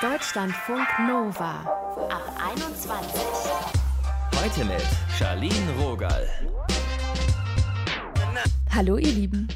Deutschlandfunk 0.00 0.86
Nova 1.08 1.64
ab 2.08 2.32
21. 2.52 3.20
Heute 4.40 4.64
mit 4.64 4.86
Charlene 5.18 5.72
Rogal. 5.80 6.24
Hallo 8.72 8.96
ihr 8.96 9.10
Lieben. 9.10 9.48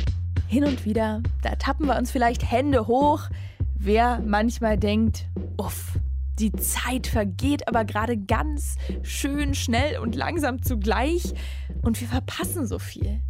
Hin 0.48 0.64
und 0.64 0.84
wieder, 0.84 1.22
da 1.42 1.54
tappen 1.54 1.86
wir 1.86 1.96
uns 1.96 2.10
vielleicht 2.10 2.50
Hände 2.50 2.88
hoch, 2.88 3.28
wer 3.76 4.20
manchmal 4.26 4.76
denkt, 4.76 5.26
uff, 5.58 5.92
die 6.40 6.50
Zeit 6.50 7.06
vergeht 7.06 7.68
aber 7.68 7.84
gerade 7.84 8.16
ganz 8.18 8.78
schön 9.04 9.54
schnell 9.54 10.00
und 10.00 10.16
langsam 10.16 10.60
zugleich 10.60 11.34
und 11.82 12.00
wir 12.00 12.08
verpassen 12.08 12.66
so 12.66 12.80
viel. 12.80 13.20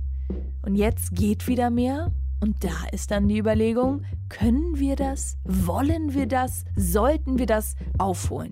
Und 0.63 0.77
jetzt 0.77 1.15
geht 1.15 1.47
wieder 1.47 1.69
mehr 1.69 2.11
und 2.43 2.65
da 2.65 2.89
ist 2.91 3.13
dann 3.13 3.29
die 3.29 3.39
Überlegung, 3.39 4.03
können 4.29 4.77
wir 4.77 4.97
das? 4.97 5.39
Wollen 5.45 6.13
wir 6.13 6.27
das? 6.27 6.65
Sollten 6.75 7.39
wir 7.39 7.47
das 7.47 7.77
aufholen? 7.99 8.51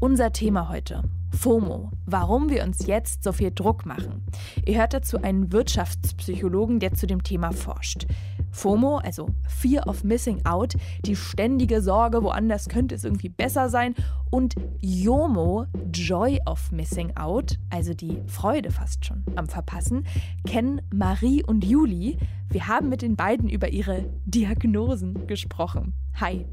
Unser 0.00 0.32
Thema 0.32 0.68
heute. 0.68 1.02
FOMO, 1.32 1.90
warum 2.04 2.50
wir 2.50 2.62
uns 2.62 2.86
jetzt 2.86 3.24
so 3.24 3.32
viel 3.32 3.50
Druck 3.52 3.86
machen. 3.86 4.26
Ihr 4.66 4.78
hört 4.78 4.92
dazu 4.92 5.22
einen 5.22 5.50
Wirtschaftspsychologen, 5.50 6.78
der 6.78 6.92
zu 6.92 7.06
dem 7.06 7.22
Thema 7.22 7.52
forscht. 7.52 8.06
FOMO, 8.56 8.98
also 8.98 9.28
Fear 9.48 9.86
of 9.86 10.02
Missing 10.02 10.44
Out, 10.46 10.76
die 11.04 11.14
ständige 11.14 11.82
Sorge, 11.82 12.22
woanders 12.22 12.68
könnte 12.68 12.94
es 12.94 13.04
irgendwie 13.04 13.28
besser 13.28 13.68
sein. 13.68 13.94
Und 14.30 14.54
JOMO, 14.80 15.66
Joy 15.92 16.40
of 16.46 16.72
Missing 16.72 17.16
Out, 17.16 17.58
also 17.70 17.92
die 17.92 18.22
Freude 18.26 18.70
fast 18.70 19.04
schon 19.04 19.24
am 19.36 19.46
Verpassen, 19.46 20.06
kennen 20.46 20.80
Marie 20.92 21.44
und 21.44 21.64
Juli. 21.64 22.16
Wir 22.48 22.66
haben 22.66 22.88
mit 22.88 23.02
den 23.02 23.14
beiden 23.14 23.50
über 23.50 23.68
ihre 23.68 24.08
Diagnosen 24.24 25.26
gesprochen. 25.26 25.92
Hi. 26.18 26.46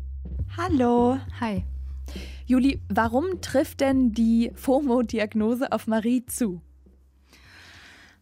Hallo. 0.57 1.17
Hi. 1.39 1.63
Juli, 2.45 2.81
warum 2.89 3.39
trifft 3.39 3.79
denn 3.79 4.11
die 4.11 4.51
FOMO-Diagnose 4.55 5.71
auf 5.71 5.87
Marie 5.87 6.25
zu? 6.25 6.61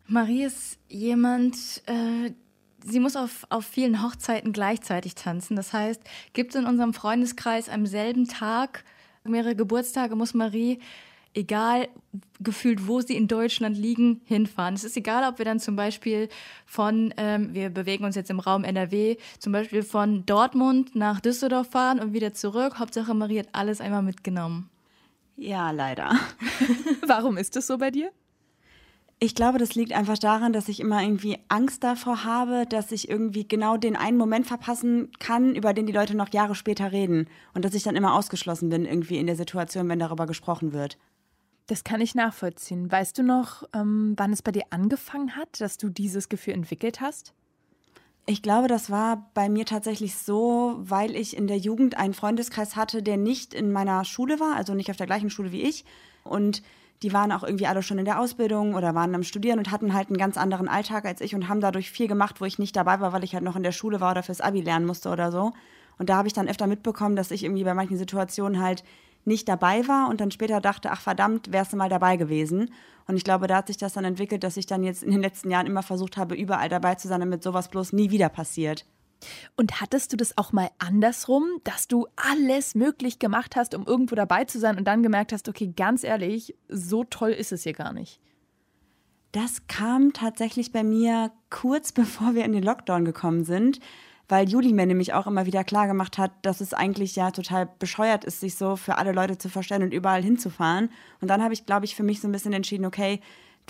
Marie 0.06 0.44
ist 0.44 0.78
jemand, 0.88 1.56
äh, 1.88 2.32
sie 2.84 3.00
muss 3.00 3.16
auf, 3.16 3.46
auf 3.50 3.66
vielen 3.66 4.04
Hochzeiten 4.04 4.54
gleichzeitig 4.54 5.16
tanzen. 5.16 5.56
Das 5.56 5.74
heißt, 5.74 6.02
gibt 6.34 6.54
es 6.54 6.62
in 6.62 6.68
unserem 6.68 6.94
Freundeskreis 6.94 7.70
am 7.70 7.86
selben 7.86 8.28
Tag 8.28 8.84
mehrere 9.24 9.56
Geburtstage, 9.56 10.16
muss 10.16 10.34
Marie, 10.34 10.80
egal 11.34 11.88
gefühlt, 12.42 12.88
wo 12.88 13.02
sie 13.02 13.16
in 13.16 13.28
Deutschland 13.28 13.78
liegen, 13.78 14.22
hinfahren. 14.26 14.74
Es 14.74 14.84
ist 14.84 14.98
egal, 14.98 15.30
ob 15.30 15.38
wir 15.38 15.46
dann 15.46 15.60
zum 15.60 15.76
Beispiel 15.76 16.28
von, 16.66 17.14
ähm, 17.18 17.54
wir 17.54 17.70
bewegen 17.70 18.04
uns 18.04 18.16
jetzt 18.16 18.30
im 18.30 18.40
Raum 18.40 18.64
NRW, 18.64 19.18
zum 19.40 19.54
Beispiel 19.54 19.84
von 19.84 20.26
Dortmund 20.26 20.96
nach 20.96 21.22
Düsseldorf 21.22 21.70
fahren 21.70 22.00
und 22.00 22.14
wieder 22.14 22.34
zurück. 22.34 22.80
Hauptsache, 22.80 23.14
Marie 23.14 23.40
hat 23.40 23.50
alles 23.54 23.80
einmal 23.80 24.02
mitgenommen. 24.02 24.70
Ja, 25.38 25.72
leider. 25.72 26.20
Warum 27.08 27.38
ist 27.38 27.56
das 27.56 27.68
so 27.68 27.78
bei 27.78 27.92
dir? 27.92 28.12
Ich 29.24 29.36
glaube, 29.36 29.60
das 29.60 29.76
liegt 29.76 29.94
einfach 29.94 30.18
daran, 30.18 30.52
dass 30.52 30.68
ich 30.68 30.80
immer 30.80 31.04
irgendwie 31.04 31.38
Angst 31.48 31.84
davor 31.84 32.24
habe, 32.24 32.66
dass 32.68 32.92
ich 32.92 33.08
irgendwie 33.08 33.48
genau 33.48 33.78
den 33.78 33.96
einen 33.96 34.18
Moment 34.18 34.48
verpassen 34.48 35.12
kann, 35.20 35.54
über 35.54 35.76
den 35.76 35.86
die 35.86 35.94
Leute 35.94 36.18
noch 36.18 36.34
Jahre 36.34 36.56
später 36.56 36.92
reden. 36.92 37.28
Und 37.54 37.64
dass 37.64 37.76
ich 37.76 37.84
dann 37.84 37.96
immer 37.96 38.16
ausgeschlossen 38.16 38.70
bin, 38.70 38.84
irgendwie 38.84 39.20
in 39.20 39.28
der 39.28 39.36
Situation, 39.36 39.88
wenn 39.90 40.00
darüber 40.00 40.26
gesprochen 40.26 40.74
wird. 40.74 40.98
Das 41.68 41.84
kann 41.84 42.02
ich 42.02 42.16
nachvollziehen. 42.16 42.92
Weißt 42.92 43.16
du 43.16 43.22
noch, 43.22 43.62
ähm, 43.76 44.16
wann 44.18 44.34
es 44.34 44.42
bei 44.42 44.52
dir 44.52 44.64
angefangen 44.72 45.36
hat, 45.36 45.62
dass 45.62 45.78
du 45.78 45.90
dieses 45.90 46.28
Gefühl 46.28 46.56
entwickelt 46.56 47.00
hast? 47.00 47.36
Ich 48.26 48.42
glaube, 48.42 48.68
das 48.68 48.90
war 48.90 49.30
bei 49.36 49.50
mir 49.50 49.68
tatsächlich 49.68 50.16
so, 50.16 50.78
weil 50.80 51.16
ich 51.16 51.38
in 51.38 51.46
der 51.46 51.58
Jugend 51.58 51.96
einen 51.96 52.16
Freundeskreis 52.16 52.76
hatte, 52.76 53.04
der 53.04 53.18
nicht 53.18 53.54
in 53.54 53.72
meiner 53.72 54.04
Schule 54.04 54.40
war, 54.40 54.56
also 54.56 54.74
nicht 54.74 54.90
auf 54.90 54.98
der 54.98 55.06
gleichen 55.06 55.30
Schule 55.30 55.52
wie 55.52 55.62
ich. 55.62 55.86
Und 56.24 56.64
die 57.04 57.14
waren 57.14 57.32
auch 57.32 57.44
irgendwie 57.44 57.68
alle 57.68 57.82
schon 57.82 57.98
in 57.98 58.06
der 58.06 58.20
Ausbildung 58.20 58.76
oder 58.76 58.94
waren 58.94 59.16
am 59.16 59.24
Studieren 59.24 59.58
und 59.58 59.72
hatten 59.72 59.94
halt 59.94 60.10
einen 60.10 60.18
ganz 60.18 60.38
anderen 60.38 60.68
Alltag 60.68 61.06
als 61.06 61.22
ich 61.22 61.34
und 61.34 61.50
haben 61.50 61.62
dadurch 61.62 61.90
viel 61.90 62.08
gemacht, 62.08 62.42
wo 62.42 62.46
ich 62.46 62.60
nicht 62.60 62.76
dabei 62.76 63.00
war, 63.00 63.12
weil 63.12 63.24
ich 63.24 63.34
halt 63.34 63.44
noch 63.44 63.56
in 63.56 63.64
der 63.64 63.72
Schule 63.72 64.02
war 64.02 64.12
oder 64.12 64.24
fürs 64.24 64.42
Abi 64.42 64.62
lernen 64.62 64.86
musste 64.86 65.10
oder 65.10 65.32
so. 65.32 65.54
Und 65.98 66.10
da 66.10 66.18
habe 66.18 66.28
ich 66.28 66.34
dann 66.34 66.48
öfter 66.48 66.68
mitbekommen, 66.68 67.16
dass 67.16 67.32
ich 67.32 67.44
irgendwie 67.44 67.64
bei 67.64 67.74
manchen 67.74 67.98
Situationen 67.98 68.62
halt 68.62 68.84
nicht 69.26 69.48
dabei 69.48 69.88
war 69.88 70.10
und 70.10 70.22
dann 70.22 70.32
später 70.32 70.62
dachte, 70.62 70.92
ach 70.92 71.02
verdammt, 71.02 71.52
wärst 71.52 71.74
du 71.74 71.78
mal 71.78 71.90
dabei 71.90 72.18
gewesen. 72.18 72.72
Und 73.08 73.18
ich 73.18 73.24
glaube, 73.24 73.48
da 73.48 73.58
hat 73.58 73.68
sich 73.68 73.78
das 73.78 73.94
dann 73.94 74.06
entwickelt, 74.06 74.44
dass 74.44 74.58
ich 74.58 74.66
dann 74.66 74.84
jetzt 74.84 75.04
in 75.04 75.12
den 75.12 75.22
letzten 75.22 75.52
Jahren 75.52 75.68
immer 75.68 75.84
versucht 75.84 76.18
habe, 76.18 76.36
überall 76.36 76.70
dabei 76.70 76.96
zu 76.96 77.08
sein, 77.08 77.20
damit 77.20 77.44
sowas 77.44 77.70
bloß 77.70 77.94
nie 77.94 78.10
wieder 78.12 78.30
passiert. 78.30 78.86
Und 79.56 79.82
hattest 79.82 80.14
du 80.14 80.18
das 80.18 80.38
auch 80.38 80.52
mal 80.52 80.70
andersrum, 80.80 81.46
dass 81.64 81.88
du 81.88 82.08
alles 82.16 82.76
möglich 82.76 83.20
gemacht 83.20 83.56
hast, 83.56 83.76
um 83.76 83.86
irgendwo 83.86 84.16
dabei 84.16 84.46
zu 84.46 84.60
sein 84.60 84.78
und 84.78 84.86
dann 84.86 85.04
gemerkt 85.04 85.34
hast, 85.34 85.48
okay, 85.50 85.74
ganz 85.76 86.04
ehrlich, 86.04 86.56
so 86.68 87.04
toll 87.04 87.32
ist 87.32 87.52
es 87.52 87.64
hier 87.64 87.74
gar 87.74 87.94
nicht? 87.94 88.20
Das 89.32 89.68
kam 89.68 90.14
tatsächlich 90.14 90.72
bei 90.72 90.84
mir 90.84 91.32
kurz 91.50 91.92
bevor 91.94 92.36
wir 92.36 92.46
in 92.46 92.54
den 92.54 92.64
Lockdown 92.64 93.06
gekommen 93.06 93.46
sind, 93.46 93.80
weil 94.28 94.48
Juli 94.48 94.72
mir 94.72 94.86
nämlich 94.86 95.14
auch 95.14 95.28
immer 95.28 95.46
wieder 95.46 95.64
klar 95.64 95.88
gemacht 95.88 96.18
hat, 96.18 96.32
dass 96.42 96.62
es 96.62 96.74
eigentlich 96.74 97.18
ja 97.18 97.32
total 97.32 97.70
bescheuert 97.80 98.24
ist, 98.24 98.40
sich 98.40 98.56
so 98.56 98.78
für 98.78 98.98
alle 98.98 99.12
Leute 99.12 99.38
zu 99.38 99.50
verstellen 99.50 99.84
und 99.84 99.94
überall 99.94 100.24
hinzufahren. 100.24 100.90
Und 101.20 101.28
dann 101.28 101.44
habe 101.44 101.54
ich, 101.54 101.66
glaube 101.66 101.86
ich, 101.86 101.96
für 101.96 102.04
mich 102.04 102.22
so 102.22 102.30
ein 102.30 102.32
bisschen 102.32 102.54
entschieden, 102.54 102.86
okay, 102.86 103.20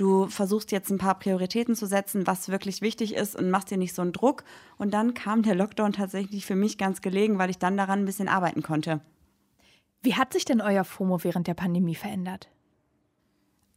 Du 0.02 0.26
versuchst 0.26 0.72
jetzt 0.72 0.90
ein 0.90 0.98
paar 0.98 1.20
Prioritäten 1.20 1.76
zu 1.76 1.86
setzen, 1.86 2.26
was 2.26 2.50
wirklich 2.50 2.82
wichtig 2.82 3.14
ist 3.14 3.36
und 3.36 3.52
machst 3.52 3.70
dir 3.70 3.78
nicht 3.78 3.94
so 3.94 4.02
einen 4.02 4.14
Druck. 4.14 4.44
Und 4.80 4.96
dann 4.96 5.14
kam 5.14 5.44
der 5.44 5.54
Lockdown 5.54 5.94
tatsächlich 5.94 6.44
für 6.44 6.56
mich 6.56 6.80
ganz 6.80 7.02
gelegen, 7.02 7.38
weil 7.38 7.52
ich 7.52 7.60
dann 7.60 7.78
daran 7.78 8.00
ein 8.00 8.06
bisschen 8.06 8.28
arbeiten 8.28 8.64
konnte. 8.64 9.02
Wie 10.02 10.16
hat 10.16 10.34
sich 10.34 10.44
denn 10.44 10.60
euer 10.60 10.86
FOMO 10.86 11.24
während 11.24 11.46
der 11.46 11.54
Pandemie 11.54 11.94
verändert? 11.94 12.50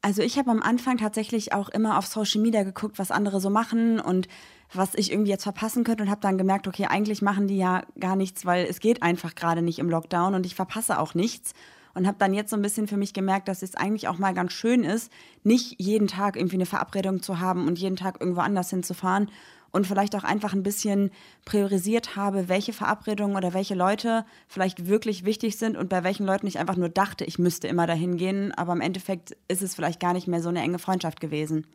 Also 0.01 0.23
ich 0.23 0.39
habe 0.39 0.51
am 0.51 0.63
Anfang 0.63 0.97
tatsächlich 0.97 1.53
auch 1.53 1.69
immer 1.69 1.99
auf 1.99 2.07
Social 2.07 2.41
Media 2.41 2.63
geguckt, 2.63 2.99
was 2.99 3.11
andere 3.11 3.39
so 3.39 3.51
machen 3.51 4.01
und 4.01 4.27
was 4.73 4.95
ich 4.95 5.13
irgendwie 5.13 5.31
jetzt 5.31 5.45
verpassen 5.45 5.85
könnte 5.85 6.05
und 6.05 6.11
habe 6.11 6.23
dann 6.23 6.39
gemerkt, 6.39 6.67
okay, 6.67 6.87
eigentlich 6.87 7.21
machen 7.21 7.49
die 7.49 7.59
ja 7.59 7.83
gar 8.01 8.17
nichts, 8.17 8.47
weil 8.47 8.65
es 8.65 8.81
geht 8.81 9.03
einfach 9.03 9.35
gerade 9.35 9.61
nicht 9.61 9.79
im 9.79 9.91
Lockdown 9.91 10.35
und 10.35 10.47
ich 10.47 10.55
verpasse 10.55 10.99
auch 10.99 11.13
nichts 11.13 11.53
und 11.95 12.07
habe 12.07 12.19
dann 12.19 12.35
jetzt 12.35 12.51
so 12.51 12.57
ein 12.57 12.63
bisschen 12.63 12.89
für 12.89 12.97
mich 12.97 13.15
gemerkt, 13.15 13.49
dass 13.49 13.63
es 13.63 13.75
eigentlich 13.75 14.09
auch 14.09 14.19
mal 14.19 14.35
ganz 14.35 14.53
schön 14.53 14.85
ist, 14.85 15.11
nicht 15.43 15.81
jeden 15.81 16.09
Tag 16.09 16.37
irgendwie 16.37 16.57
eine 16.57 16.67
Verabredung 16.67 17.23
zu 17.23 17.41
haben 17.41 17.67
und 17.67 17.79
jeden 17.79 17.97
Tag 17.97 18.21
irgendwo 18.21 18.41
anders 18.41 18.71
hinzufahren 18.71 19.31
und 19.75 19.89
vielleicht 19.89 20.15
auch 20.15 20.23
einfach 20.23 20.53
ein 20.53 20.63
bisschen 20.63 21.11
priorisiert 21.45 22.15
habe, 22.15 22.49
welche 22.49 22.73
Verabredungen 22.73 23.37
oder 23.37 23.55
welche 23.55 23.75
Leute 23.75 24.25
vielleicht 24.47 24.87
wirklich 24.87 25.25
wichtig 25.25 25.57
sind 25.57 25.77
und 25.77 25.89
bei 25.89 26.05
welchen 26.05 26.27
Leuten 26.27 26.47
ich 26.47 26.61
einfach 26.61 26.77
nur 26.77 26.89
dachte, 26.89 27.25
ich 27.25 27.41
müsste 27.41 27.67
immer 27.67 27.89
dahin 27.89 28.17
gehen, 28.17 28.53
aber 28.53 28.73
im 28.73 28.81
Endeffekt 28.81 29.37
ist 29.49 29.63
es 29.63 29.75
vielleicht 29.75 29.99
gar 29.99 30.13
nicht 30.13 30.29
mehr 30.29 30.41
so 30.41 30.49
eine 30.49 30.63
enge 30.63 30.79
Freundschaft 30.79 31.21
gewesen. 31.21 31.67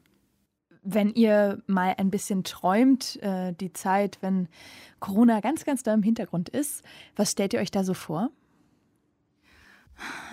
Wenn 0.81 1.13
ihr 1.13 1.61
mal 1.67 1.93
ein 1.97 2.09
bisschen 2.09 2.45
träumt, 2.45 3.21
äh, 3.21 3.51
die 3.51 3.73
Zeit, 3.73 4.17
wenn 4.21 4.47
Corona 5.01 5.41
ganz, 5.41 5.65
ganz 5.65 5.83
da 5.83 5.93
im 5.93 6.03
Hintergrund 6.03 6.47
ist, 6.47 6.83
was 7.17 7.31
stellt 7.31 7.53
ihr 7.53 7.59
euch 7.59 7.69
da 7.69 7.83
so 7.83 7.93
vor? 7.93 8.29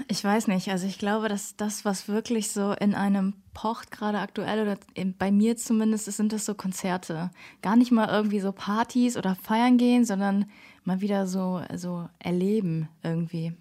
Ich 0.09 0.22
weiß 0.22 0.49
nicht. 0.49 0.71
Also 0.71 0.87
ich 0.87 0.99
glaube, 0.99 1.28
dass 1.28 1.56
das, 1.56 1.84
was 1.84 2.09
wirklich 2.09 2.50
so 2.50 2.72
in 2.72 2.94
einem 2.94 3.34
pocht, 3.54 3.91
gerade 3.91 4.19
aktuell 4.19 4.62
oder 4.62 4.78
bei 5.19 5.31
mir 5.31 5.56
zumindest, 5.56 6.06
sind 6.06 6.32
das 6.32 6.44
so 6.44 6.54
Konzerte. 6.54 7.31
Gar 7.62 7.77
nicht 7.77 7.91
mal 7.91 8.09
irgendwie 8.09 8.41
so 8.41 8.53
Partys 8.53 9.16
oder 9.16 9.34
feiern 9.34 9.78
gehen, 9.78 10.04
sondern 10.04 10.47
mal 10.84 11.00
wieder 11.00 11.27
so, 11.27 11.62
so 11.75 12.09
erleben 12.19 12.88
irgendwie. 13.03 13.54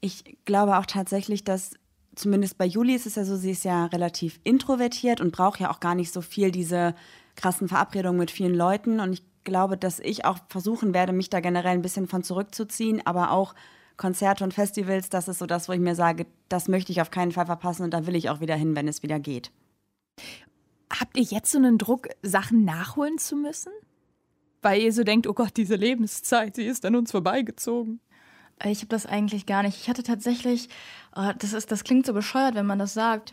Ich 0.00 0.36
glaube 0.44 0.78
auch 0.78 0.86
tatsächlich, 0.86 1.44
dass 1.44 1.74
zumindest 2.14 2.58
bei 2.58 2.66
Juli 2.66 2.94
ist 2.94 3.06
es 3.06 3.16
ja 3.16 3.24
so, 3.24 3.36
sie 3.36 3.50
ist 3.50 3.64
ja 3.64 3.86
relativ 3.86 4.40
introvertiert 4.44 5.20
und 5.20 5.32
braucht 5.32 5.60
ja 5.60 5.70
auch 5.70 5.80
gar 5.80 5.94
nicht 5.94 6.12
so 6.12 6.20
viel 6.20 6.50
diese 6.50 6.94
krassen 7.36 7.68
Verabredungen 7.68 8.18
mit 8.18 8.30
vielen 8.30 8.54
Leuten. 8.54 9.00
Und 9.00 9.12
ich 9.12 9.22
glaube, 9.44 9.76
dass 9.76 10.00
ich 10.00 10.24
auch 10.24 10.38
versuchen 10.48 10.94
werde, 10.94 11.12
mich 11.12 11.30
da 11.30 11.40
generell 11.40 11.72
ein 11.72 11.82
bisschen 11.82 12.08
von 12.08 12.22
zurückzuziehen, 12.22 13.04
aber 13.06 13.30
auch 13.30 13.54
Konzerte 13.98 14.44
und 14.44 14.54
Festivals, 14.54 15.10
das 15.10 15.28
ist 15.28 15.40
so 15.40 15.46
das, 15.46 15.68
wo 15.68 15.72
ich 15.72 15.80
mir 15.80 15.94
sage, 15.94 16.24
das 16.48 16.68
möchte 16.68 16.92
ich 16.92 17.02
auf 17.02 17.10
keinen 17.10 17.32
Fall 17.32 17.44
verpassen 17.44 17.82
und 17.82 17.92
da 17.92 18.06
will 18.06 18.16
ich 18.16 18.30
auch 18.30 18.40
wieder 18.40 18.54
hin, 18.54 18.74
wenn 18.74 18.88
es 18.88 19.02
wieder 19.02 19.20
geht. 19.20 19.50
Habt 20.90 21.18
ihr 21.18 21.24
jetzt 21.24 21.50
so 21.50 21.58
einen 21.58 21.76
Druck, 21.76 22.08
Sachen 22.22 22.64
nachholen 22.64 23.18
zu 23.18 23.36
müssen? 23.36 23.72
Weil 24.62 24.80
ihr 24.80 24.92
so 24.92 25.04
denkt, 25.04 25.26
oh 25.26 25.34
Gott, 25.34 25.56
diese 25.56 25.74
Lebenszeit, 25.74 26.56
sie 26.56 26.64
ist 26.64 26.84
an 26.86 26.96
uns 26.96 27.10
vorbeigezogen. 27.10 28.00
Ich 28.64 28.78
habe 28.78 28.88
das 28.88 29.06
eigentlich 29.06 29.46
gar 29.46 29.62
nicht. 29.62 29.80
Ich 29.80 29.88
hatte 29.88 30.02
tatsächlich, 30.02 30.68
oh, 31.14 31.30
das, 31.38 31.52
ist, 31.52 31.70
das 31.70 31.84
klingt 31.84 32.06
so 32.06 32.12
bescheuert, 32.12 32.54
wenn 32.54 32.66
man 32.66 32.78
das 32.78 32.94
sagt, 32.94 33.32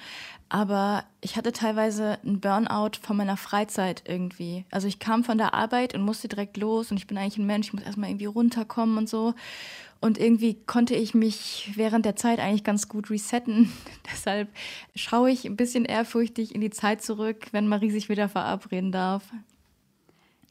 aber 0.50 1.04
ich 1.22 1.36
hatte 1.36 1.52
teilweise 1.52 2.20
einen 2.24 2.40
Burnout 2.40 3.00
von 3.02 3.18
meiner 3.18 3.38
Freizeit 3.38 4.04
irgendwie. 4.08 4.66
Also 4.70 4.88
ich 4.88 5.00
kam 5.00 5.24
von 5.24 5.38
der 5.38 5.54
Arbeit 5.54 5.96
und 5.96 6.02
musste 6.02 6.28
direkt 6.28 6.58
los 6.58 6.92
und 6.92 6.98
ich 6.98 7.08
bin 7.08 7.18
eigentlich 7.18 7.38
ein 7.38 7.48
Mensch, 7.48 7.68
ich 7.68 7.74
muss 7.74 7.84
erstmal 7.84 8.10
irgendwie 8.10 8.26
runterkommen 8.26 8.98
und 8.98 9.10
so. 9.10 9.34
Und 10.02 10.20
irgendwie 10.20 10.56
konnte 10.68 10.94
ich 10.94 11.16
mich 11.16 11.72
während 11.76 12.06
der 12.06 12.16
Zeit 12.16 12.40
eigentlich 12.40 12.64
ganz 12.64 12.88
gut 12.88 13.10
resetten. 13.10 13.72
Deshalb 14.12 14.50
schaue 14.94 15.32
ich 15.32 15.46
ein 15.46 15.56
bisschen 15.56 15.86
ehrfurchtig 15.86 16.54
in 16.54 16.62
die 16.62 16.70
Zeit 16.70 17.02
zurück, 17.02 17.48
wenn 17.52 17.68
Marie 17.68 17.90
sich 17.90 18.08
wieder 18.08 18.30
verabreden 18.30 18.92
darf. 18.92 19.24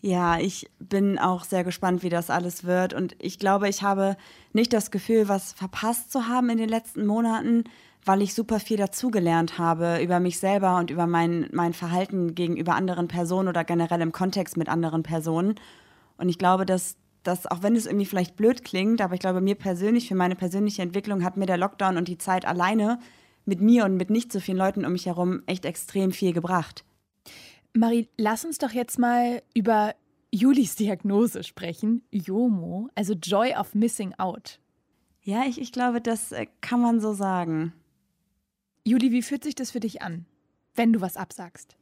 Ja, 0.06 0.39
ich 0.39 0.71
bin 0.79 1.19
auch 1.19 1.45
sehr 1.45 1.65
gespannt, 1.65 2.03
wie 2.03 2.11
das 2.11 2.29
alles 2.29 2.65
wird. 2.65 2.93
Und 2.93 3.17
ich 3.21 3.39
glaube, 3.39 3.71
ich 3.71 3.83
habe 3.83 4.19
nicht 4.53 4.75
das 4.75 4.91
Gefühl, 4.91 5.31
was 5.31 5.55
verpasst 5.55 6.12
zu 6.12 6.29
haben 6.29 6.51
in 6.51 6.59
den 6.59 6.69
letzten 6.69 7.06
Monaten, 7.06 7.65
weil 8.05 8.21
ich 8.21 8.35
super 8.35 8.61
viel 8.61 8.77
dazugelernt 8.77 9.56
habe 9.56 10.03
über 10.03 10.21
mich 10.21 10.39
selber 10.39 10.77
und 10.77 10.91
über 10.91 11.06
mein, 11.06 11.49
mein 11.53 11.73
Verhalten 11.73 12.35
gegenüber 12.35 12.75
anderen 12.75 13.09
Personen 13.09 13.49
oder 13.49 13.65
generell 13.65 14.03
im 14.03 14.12
Kontext 14.12 14.59
mit 14.59 14.69
anderen 14.69 15.03
Personen. 15.05 15.55
Und 16.19 16.29
ich 16.29 16.37
glaube, 16.37 16.67
dass 16.67 16.97
das, 17.23 17.47
auch 17.47 17.62
wenn 17.62 17.75
es 17.75 17.87
irgendwie 17.87 18.05
vielleicht 18.05 18.37
blöd 18.37 18.62
klingt, 18.62 19.00
aber 19.00 19.15
ich 19.15 19.21
glaube, 19.21 19.41
mir 19.41 19.55
persönlich, 19.55 20.07
für 20.07 20.15
meine 20.15 20.37
persönliche 20.37 20.83
Entwicklung 20.83 21.25
hat 21.25 21.39
mir 21.39 21.47
der 21.47 21.57
Lockdown 21.57 21.97
und 21.97 22.09
die 22.09 22.19
Zeit 22.19 22.45
alleine 22.45 22.99
mit 23.47 23.62
mir 23.62 23.87
und 23.87 23.97
mit 23.97 24.11
nicht 24.11 24.31
so 24.33 24.41
vielen 24.41 24.59
Leuten 24.59 24.85
um 24.85 24.93
mich 24.93 25.07
herum 25.07 25.43
echt 25.47 25.65
extrem 25.65 26.12
viel 26.12 26.35
gebracht. 26.35 26.85
Marie, 27.76 28.09
lass 28.17 28.44
uns 28.44 28.59
doch 28.59 28.71
jetzt 28.71 28.99
mal 28.99 29.43
über 29.53 29.94
Julis 30.31 30.76
Diagnose 30.76 31.43
sprechen. 31.43 32.03
JOMO, 32.12 32.88
also 32.94 33.15
Joy 33.15 33.55
of 33.55 33.75
Missing 33.75 34.15
Out. 34.15 34.61
Ja, 35.23 35.44
ich, 35.47 35.61
ich 35.61 35.73
glaube, 35.73 36.00
das 36.00 36.32
äh, 36.32 36.47
kann 36.61 36.81
man 36.81 37.00
so 37.00 37.15
sagen. 37.15 37.73
Juli, 38.85 39.11
wie 39.11 39.23
fühlt 39.23 39.43
sich 39.43 39.55
das 39.55 39.71
für 39.71 39.81
dich 39.81 40.03
an, 40.03 40.26
wenn 40.75 40.93
du 40.93 41.00
was 41.00 41.17
absagst? 41.17 41.76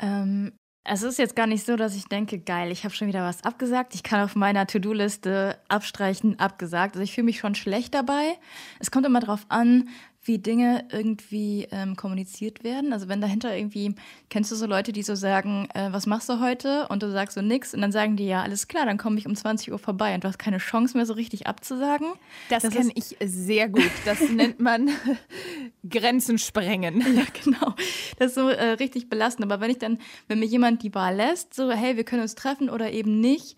Ähm, 0.00 0.52
es 0.90 1.02
ist 1.02 1.18
jetzt 1.18 1.36
gar 1.36 1.46
nicht 1.46 1.66
so, 1.66 1.76
dass 1.76 1.94
ich 1.94 2.06
denke, 2.06 2.38
geil, 2.38 2.72
ich 2.72 2.84
habe 2.84 2.94
schon 2.94 3.08
wieder 3.08 3.22
was 3.22 3.44
abgesagt. 3.44 3.94
Ich 3.94 4.02
kann 4.02 4.22
auf 4.22 4.34
meiner 4.34 4.66
To-Do-Liste 4.66 5.58
abstreichen, 5.68 6.38
abgesagt. 6.38 6.94
Also 6.94 7.04
ich 7.04 7.14
fühle 7.14 7.26
mich 7.26 7.38
schon 7.38 7.54
schlecht 7.54 7.94
dabei. 7.94 8.38
Es 8.80 8.90
kommt 8.90 9.04
immer 9.04 9.20
darauf 9.20 9.44
an, 9.50 9.90
wie 10.28 10.38
Dinge 10.38 10.84
irgendwie 10.92 11.66
ähm, 11.72 11.96
kommuniziert 11.96 12.62
werden. 12.62 12.92
Also 12.92 13.08
wenn 13.08 13.20
dahinter 13.20 13.56
irgendwie, 13.56 13.94
kennst 14.30 14.52
du 14.52 14.56
so 14.56 14.66
Leute, 14.66 14.92
die 14.92 15.02
so 15.02 15.14
sagen, 15.14 15.68
äh, 15.74 15.88
was 15.90 16.06
machst 16.06 16.28
du 16.28 16.40
heute? 16.40 16.86
Und 16.88 17.02
du 17.02 17.10
sagst 17.10 17.34
so 17.34 17.42
nix 17.42 17.74
und 17.74 17.80
dann 17.80 17.90
sagen 17.90 18.16
die, 18.16 18.26
ja, 18.26 18.42
alles 18.42 18.68
klar, 18.68 18.86
dann 18.86 18.98
komme 18.98 19.18
ich 19.18 19.26
um 19.26 19.34
20 19.34 19.72
Uhr 19.72 19.78
vorbei 19.78 20.14
und 20.14 20.22
du 20.22 20.28
hast 20.28 20.38
keine 20.38 20.58
Chance 20.58 20.96
mehr 20.96 21.06
so 21.06 21.14
richtig 21.14 21.46
abzusagen. 21.46 22.08
Das, 22.50 22.62
das 22.62 22.74
kenne 22.74 22.92
ich 22.94 23.16
sehr 23.24 23.68
gut. 23.68 23.90
Das 24.04 24.20
nennt 24.30 24.60
man 24.60 24.90
Grenzen 25.88 26.38
sprengen. 26.38 27.00
Ja, 27.00 27.24
genau. 27.42 27.74
Das 28.18 28.28
ist 28.28 28.34
so 28.34 28.48
äh, 28.48 28.70
richtig 28.72 29.08
belastend. 29.08 29.50
Aber 29.50 29.60
wenn 29.60 29.70
ich 29.70 29.78
dann, 29.78 29.98
wenn 30.28 30.38
mir 30.38 30.46
jemand 30.46 30.82
die 30.82 30.94
Wahl 30.94 31.16
lässt, 31.16 31.54
so, 31.54 31.70
hey, 31.70 31.96
wir 31.96 32.04
können 32.04 32.22
uns 32.22 32.34
treffen 32.34 32.70
oder 32.70 32.92
eben 32.92 33.20
nicht, 33.20 33.56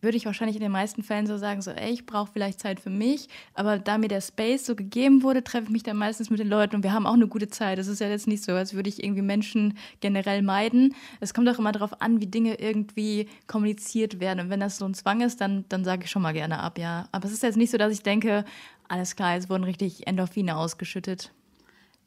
würde 0.00 0.16
ich 0.16 0.26
wahrscheinlich 0.26 0.56
in 0.56 0.62
den 0.62 0.72
meisten 0.72 1.02
Fällen 1.02 1.26
so 1.26 1.36
sagen, 1.36 1.62
so, 1.62 1.70
ey, 1.70 1.90
ich 1.90 2.06
brauche 2.06 2.30
vielleicht 2.32 2.60
Zeit 2.60 2.80
für 2.80 2.90
mich, 2.90 3.28
aber 3.54 3.78
da 3.78 3.98
mir 3.98 4.08
der 4.08 4.20
Space 4.20 4.64
so 4.66 4.76
gegeben 4.76 5.22
wurde, 5.22 5.42
treffe 5.42 5.64
ich 5.64 5.70
mich 5.70 5.82
dann 5.82 5.96
meistens 5.96 6.30
mit 6.30 6.38
den 6.38 6.48
Leuten 6.48 6.76
und 6.76 6.82
wir 6.82 6.92
haben 6.92 7.06
auch 7.06 7.14
eine 7.14 7.28
gute 7.28 7.48
Zeit. 7.48 7.78
Es 7.78 7.88
ist 7.88 8.00
ja 8.00 8.08
jetzt 8.08 8.26
nicht 8.26 8.44
so, 8.44 8.52
als 8.52 8.74
würde 8.74 8.88
ich 8.88 9.02
irgendwie 9.02 9.22
Menschen 9.22 9.76
generell 10.00 10.42
meiden. 10.42 10.94
Es 11.20 11.34
kommt 11.34 11.48
auch 11.48 11.58
immer 11.58 11.72
darauf 11.72 12.00
an, 12.00 12.20
wie 12.20 12.26
Dinge 12.26 12.60
irgendwie 12.60 13.28
kommuniziert 13.46 14.20
werden 14.20 14.40
und 14.40 14.50
wenn 14.50 14.60
das 14.60 14.78
so 14.78 14.84
ein 14.84 14.94
Zwang 14.94 15.20
ist, 15.20 15.40
dann, 15.40 15.64
dann 15.68 15.84
sage 15.84 16.04
ich 16.04 16.10
schon 16.10 16.22
mal 16.22 16.32
gerne 16.32 16.60
ab, 16.60 16.78
ja. 16.78 17.08
Aber 17.12 17.26
es 17.26 17.32
ist 17.32 17.42
jetzt 17.42 17.56
nicht 17.56 17.70
so, 17.70 17.78
dass 17.78 17.92
ich 17.92 18.02
denke, 18.02 18.44
alles 18.88 19.16
klar, 19.16 19.36
es 19.36 19.50
wurden 19.50 19.64
richtig 19.64 20.06
Endorphine 20.06 20.56
ausgeschüttet. 20.56 21.32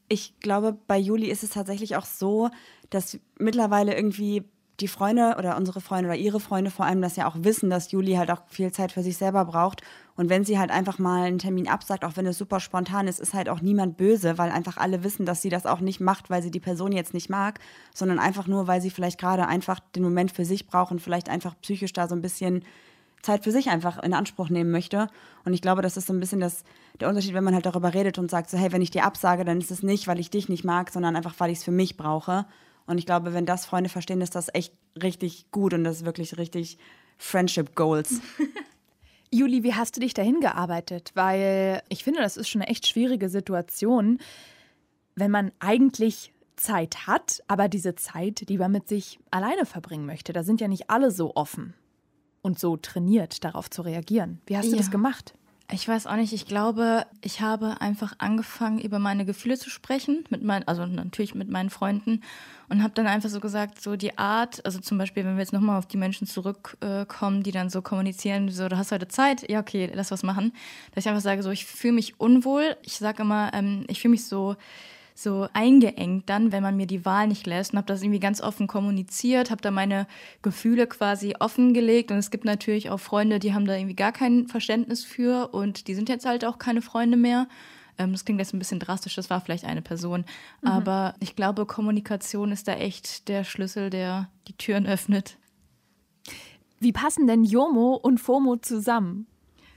Ich 0.08 0.40
glaube, 0.40 0.78
bei 0.88 0.98
Juli 0.98 1.28
ist 1.28 1.44
es 1.44 1.52
tatsächlich 1.52 1.96
auch 1.96 2.06
so, 2.06 2.50
dass 2.90 3.20
mittlerweile 3.40 3.96
irgendwie 3.96 4.44
die 4.80 4.88
Freunde 4.88 5.36
oder 5.38 5.58
unsere 5.58 5.82
Freunde 5.82 6.10
oder 6.10 6.18
ihre 6.18 6.40
Freunde 6.40 6.72
vor 6.72 6.86
allem 6.86 7.02
das 7.02 7.16
ja 7.16 7.28
auch 7.28 7.36
wissen, 7.40 7.70
dass 7.70 7.92
Juli 7.92 8.14
halt 8.14 8.32
auch 8.32 8.42
viel 8.48 8.72
Zeit 8.72 8.92
für 8.92 9.04
sich 9.04 9.18
selber 9.18 9.46
braucht. 9.46 9.82
Und 10.16 10.30
wenn 10.30 10.44
sie 10.44 10.58
halt 10.58 10.72
einfach 10.72 10.98
mal 10.98 11.24
einen 11.24 11.38
Termin 11.38 11.68
absagt, 11.68 12.04
auch 12.04 12.16
wenn 12.16 12.26
es 12.26 12.38
super 12.38 12.60
spontan 12.60 13.08
ist, 13.08 13.20
ist 13.20 13.34
halt 13.34 13.50
auch 13.50 13.62
niemand 13.62 13.98
böse, 13.98 14.38
weil 14.38 14.52
einfach 14.52 14.78
alle 14.78 15.04
wissen, 15.04 15.26
dass 15.26 15.42
sie 15.42 15.50
das 15.50 15.66
auch 15.66 15.82
nicht 15.82 16.00
macht, 16.00 16.30
weil 16.30 16.42
sie 16.42 16.52
die 16.52 16.60
Person 16.60 16.92
jetzt 16.92 17.14
nicht 17.14 17.30
mag, 17.30 17.60
sondern 17.94 18.18
einfach 18.18 18.48
nur, 18.48 18.68
weil 18.68 18.82
sie 18.82 18.90
vielleicht 18.90 19.20
gerade 19.20 19.48
einfach 19.48 19.80
den 19.96 20.04
Moment 20.04 20.32
für 20.32 20.46
sich 20.46 20.68
braucht 20.68 20.92
und 20.92 21.02
vielleicht 21.02 21.30
einfach 21.30 21.56
psychisch 21.62 21.94
da 21.94 22.08
so 22.08 22.16
ein 22.16 22.22
bisschen 22.22 22.64
Zeit 23.22 23.44
für 23.44 23.52
sich 23.52 23.70
einfach 23.70 24.02
in 24.02 24.14
Anspruch 24.14 24.50
nehmen 24.50 24.72
möchte. 24.72 25.08
Und 25.46 25.54
ich 25.54 25.62
glaube, 25.62 25.82
das 25.82 25.98
ist 25.98 26.08
so 26.08 26.14
ein 26.14 26.20
bisschen 26.20 26.40
das, 26.40 26.64
der 27.00 27.08
Unterschied, 27.08 27.34
wenn 27.34 27.44
man 27.44 27.54
halt 27.54 27.66
darüber 27.66 27.94
redet 27.94 28.18
und 28.18 28.32
sagt, 28.32 28.50
so, 28.50 28.58
hey, 28.58 28.72
wenn 28.72 28.82
ich 28.82 28.92
dir 28.92 29.06
absage, 29.06 29.46
dann 29.46 29.60
ist 29.60 29.72
es 29.72 29.84
nicht, 29.84 30.08
weil 30.08 30.20
ich 30.20 30.32
dich 30.32 30.50
nicht 30.50 30.64
mag, 30.64 30.90
sondern 30.92 31.16
einfach, 31.16 31.36
weil 31.38 31.52
ich 31.52 31.60
es 31.60 31.64
für 31.64 31.72
mich 31.72 31.98
brauche. 31.98 32.46
Und 32.86 32.98
ich 32.98 33.06
glaube, 33.06 33.34
wenn 33.34 33.46
das 33.46 33.66
Freunde 33.66 33.90
verstehen, 33.90 34.22
ist 34.22 34.36
das 34.36 34.50
echt 34.54 34.74
richtig 35.02 35.52
gut 35.52 35.74
und 35.74 35.84
das 35.84 35.98
ist 35.98 36.06
wirklich 36.06 36.38
richtig 36.38 36.78
Friendship 37.18 37.76
Goals. 37.76 38.22
Juli, 39.34 39.64
wie 39.64 39.74
hast 39.74 39.96
du 39.96 40.02
dich 40.02 40.14
dahin 40.14 40.42
gearbeitet? 40.42 41.12
Weil 41.14 41.82
ich 41.88 42.04
finde, 42.04 42.20
das 42.22 42.36
ist 42.36 42.50
schon 42.50 42.62
eine 42.62 42.70
echt 42.70 42.88
schwierige 42.88 43.30
Situation, 43.30 44.20
wenn 45.16 45.32
man 45.32 45.52
eigentlich 45.60 46.34
Zeit 46.58 47.08
hat, 47.08 47.42
aber 47.48 47.70
diese 47.70 47.96
Zeit 47.96 48.44
lieber 48.48 48.68
mit 48.68 48.88
sich 48.88 49.20
alleine 49.32 49.66
verbringen 49.66 50.06
möchte. 50.06 50.34
Da 50.34 50.44
sind 50.44 50.62
ja 50.62 50.68
nicht 50.68 50.90
alle 50.90 51.12
so 51.12 51.36
offen 51.36 51.74
und 52.42 52.60
so 52.60 52.78
trainiert, 52.78 53.44
darauf 53.44 53.70
zu 53.70 53.82
reagieren. 53.82 54.42
Wie 54.46 54.58
hast 54.58 54.66
ja. 54.66 54.72
du 54.72 54.78
das 54.78 54.92
gemacht? 54.92 55.34
Ich 55.74 55.88
weiß 55.88 56.06
auch 56.08 56.18
nicht. 56.18 56.34
Ich 56.34 56.46
glaube, 56.46 57.06
ich 57.22 57.40
habe 57.40 57.80
einfach 57.80 58.16
angefangen, 58.18 58.80
über 58.80 59.00
meine 59.00 59.24
Gefühle 59.24 59.58
zu 59.58 59.70
sprechen, 59.70 60.26
mit 60.30 60.44
meinen, 60.44 60.68
also 60.68 60.86
natürlich 60.86 61.34
mit 61.34 61.50
meinen 61.50 61.70
Freunden 61.70 62.22
und 62.68 62.84
habe 62.84 62.94
dann 62.94 63.08
einfach 63.08 63.30
so 63.30 63.40
gesagt, 63.40 63.82
so 63.82 63.96
die 63.96 64.18
Art, 64.18 64.66
also 64.66 64.80
zum 64.80 64.98
Beispiel, 64.98 65.24
wenn 65.24 65.36
wir 65.36 65.42
jetzt 65.42 65.54
nochmal 65.54 65.80
auf 65.80 65.86
die 65.86 65.96
Menschen 65.96 66.28
zurückkommen, 66.28 67.44
die 67.44 67.54
dann 67.54 67.70
so 67.70 67.82
kommunizieren, 67.82 68.50
so 68.50 68.68
du 68.68 68.78
hast 68.78 68.92
heute 68.92 69.08
Zeit, 69.08 69.50
ja 69.50 69.62
okay, 69.62 69.90
lass 69.94 70.12
was 70.12 70.24
machen, 70.24 70.52
dass 70.94 71.06
ich 71.06 71.10
einfach 71.10 71.22
sage, 71.24 71.42
so 71.42 71.52
ich 71.52 71.66
fühle 71.66 71.94
mich 71.94 72.20
unwohl. 72.20 72.76
Ich 72.82 72.98
sage 72.98 73.24
immer, 73.24 73.54
ähm, 73.54 73.86
ich 73.88 74.02
fühle 74.02 74.12
mich 74.12 74.26
so 74.26 74.58
so 75.22 75.48
eingeengt 75.54 76.30
dann, 76.30 76.52
wenn 76.52 76.64
man 76.64 76.76
mir 76.76 76.88
die 76.88 77.06
Wahl 77.06 77.28
nicht 77.28 77.46
lässt 77.46 77.74
und 77.74 77.78
habe 77.78 77.88
das 77.88 78.02
irgendwie 78.02 78.20
ganz 78.20 78.42
offen 78.42 78.68
kommuniziert, 78.68 79.52
habe 79.52 79.62
da 79.62 79.72
meine 79.72 80.08
Gefühle 80.42 80.88
quasi 80.88 81.36
offengelegt 81.40 82.12
und 82.12 82.18
es 82.18 82.32
gibt 82.32 82.46
natürlich 82.46 82.90
auch 82.90 83.00
Freunde, 83.00 83.40
die 83.40 83.54
haben 83.54 83.66
da 83.66 83.76
irgendwie 83.76 83.96
gar 83.96 84.12
kein 84.12 84.48
Verständnis 84.48 85.04
für 85.04 85.54
und 85.54 85.88
die 85.88 85.96
sind 85.96 86.10
jetzt 86.10 86.26
halt 86.26 86.46
auch 86.46 86.58
keine 86.58 86.82
Freunde 86.82 87.18
mehr. 87.18 87.48
Ähm, 87.98 88.12
das 88.12 88.26
klingt 88.26 88.40
jetzt 88.40 88.54
ein 88.54 88.60
bisschen 88.60 88.80
drastisch, 88.80 89.16
das 89.16 89.30
war 89.30 89.42
vielleicht 89.42 89.66
eine 89.66 89.82
Person, 89.82 90.26
mhm. 90.62 90.68
aber 90.68 91.16
ich 91.20 91.36
glaube, 91.36 91.66
Kommunikation 91.66 92.52
ist 92.52 92.68
da 92.68 92.74
echt 92.74 93.28
der 93.28 93.44
Schlüssel, 93.44 93.90
der 93.90 94.30
die 94.48 94.58
Türen 94.58 94.88
öffnet. 94.88 95.38
Wie 96.80 96.92
passen 96.92 97.28
denn 97.28 97.44
Jomo 97.44 97.94
und 97.94 98.20
FOMO 98.20 98.58
zusammen? 98.58 99.28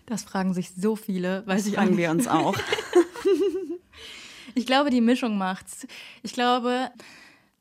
Das 0.06 0.22
fragen 0.22 0.54
sich 0.54 0.70
so 0.74 0.96
viele, 0.96 1.46
weiß 1.46 1.62
das 1.62 1.66
ich 1.66 1.74
fragen 1.74 1.96
wir 1.96 2.10
uns 2.10 2.28
auch. 2.28 2.56
Ich 4.54 4.66
glaube, 4.66 4.90
die 4.90 5.00
Mischung 5.00 5.36
macht's. 5.36 5.86
Ich 6.22 6.32
glaube, 6.32 6.90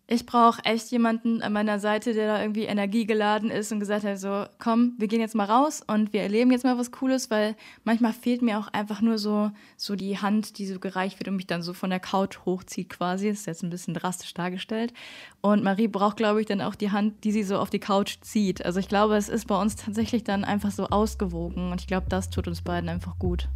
ich 0.05 0.25
brauche 0.25 0.63
echt 0.65 0.91
jemanden 0.91 1.41
an 1.41 1.53
meiner 1.53 1.79
Seite, 1.79 2.13
der 2.13 2.27
da 2.27 2.41
irgendwie 2.41 2.65
energiegeladen 2.65 3.49
ist 3.49 3.71
und 3.71 3.79
gesagt 3.79 4.03
hat, 4.03 4.19
so, 4.19 4.45
komm, 4.59 4.93
wir 4.99 5.07
gehen 5.07 5.21
jetzt 5.21 5.33
mal 5.33 5.45
raus 5.45 5.81
und 5.87 6.11
wir 6.11 6.21
erleben 6.21 6.51
jetzt 6.51 6.65
mal 6.65 6.77
was 6.77 6.91
Cooles, 6.91 7.31
weil 7.31 7.55
manchmal 7.85 8.11
fehlt 8.11 8.41
mir 8.41 8.59
auch 8.59 8.67
einfach 8.67 9.01
nur 9.01 9.17
so, 9.17 9.49
so 9.77 9.95
die 9.95 10.19
Hand, 10.19 10.57
die 10.57 10.67
so 10.67 10.77
gereicht 10.79 11.19
wird 11.19 11.29
und 11.29 11.37
mich 11.37 11.47
dann 11.47 11.63
so 11.63 11.73
von 11.73 11.89
der 11.89 12.01
Couch 12.01 12.39
hochzieht 12.45 12.89
quasi. 12.89 13.29
Das 13.29 13.39
ist 13.39 13.47
jetzt 13.47 13.63
ein 13.63 13.69
bisschen 13.69 13.93
drastisch 13.93 14.33
dargestellt. 14.33 14.93
Und 15.41 15.63
Marie 15.63 15.87
braucht, 15.87 16.17
glaube 16.17 16.41
ich, 16.41 16.47
dann 16.47 16.61
auch 16.61 16.75
die 16.75 16.91
Hand, 16.91 17.23
die 17.23 17.31
sie 17.31 17.43
so 17.43 17.57
auf 17.57 17.69
die 17.69 17.79
Couch 17.79 18.17
zieht. 18.21 18.63
Also 18.65 18.81
ich 18.81 18.89
glaube, 18.89 19.15
es 19.15 19.29
ist 19.29 19.47
bei 19.47 19.59
uns 19.59 19.77
tatsächlich 19.77 20.25
dann 20.25 20.43
einfach 20.43 20.71
so 20.71 20.87
ausgewogen 20.87 21.71
und 21.71 21.79
ich 21.79 21.87
glaube, 21.87 22.07
das 22.09 22.29
tut 22.29 22.47
uns 22.47 22.61
beiden 22.61 22.89
einfach 22.89 23.17
gut. 23.17 23.47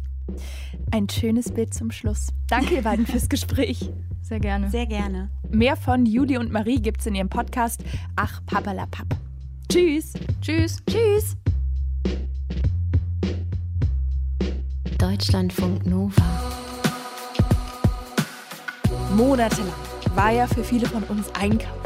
Ein 0.90 1.08
schönes 1.08 1.52
Bild 1.52 1.74
zum 1.74 1.90
Schluss. 1.90 2.28
Danke, 2.48 2.74
ihr 2.76 2.82
beiden, 2.82 3.06
fürs 3.06 3.28
Gespräch. 3.28 3.90
Sehr 4.22 4.40
gerne. 4.40 4.70
Sehr 4.70 4.86
gerne. 4.86 5.30
Mehr 5.50 5.76
von 5.76 6.06
Juli 6.06 6.38
und 6.38 6.52
Marie 6.52 6.80
gibt's 6.80 7.06
in 7.06 7.14
ihrem 7.14 7.28
Podcast 7.28 7.82
Ach, 8.16 8.40
Pappalapapp. 8.46 9.06
Tschüss. 9.68 10.12
Tschüss. 10.40 10.82
Tschüss. 10.86 11.36
Deutschlandfunk 14.98 15.86
Nova. 15.86 16.22
Monatelang 19.16 19.72
war 20.14 20.32
ja 20.32 20.46
für 20.46 20.64
viele 20.64 20.86
von 20.86 21.04
uns 21.04 21.30
Einkaufen 21.34 21.78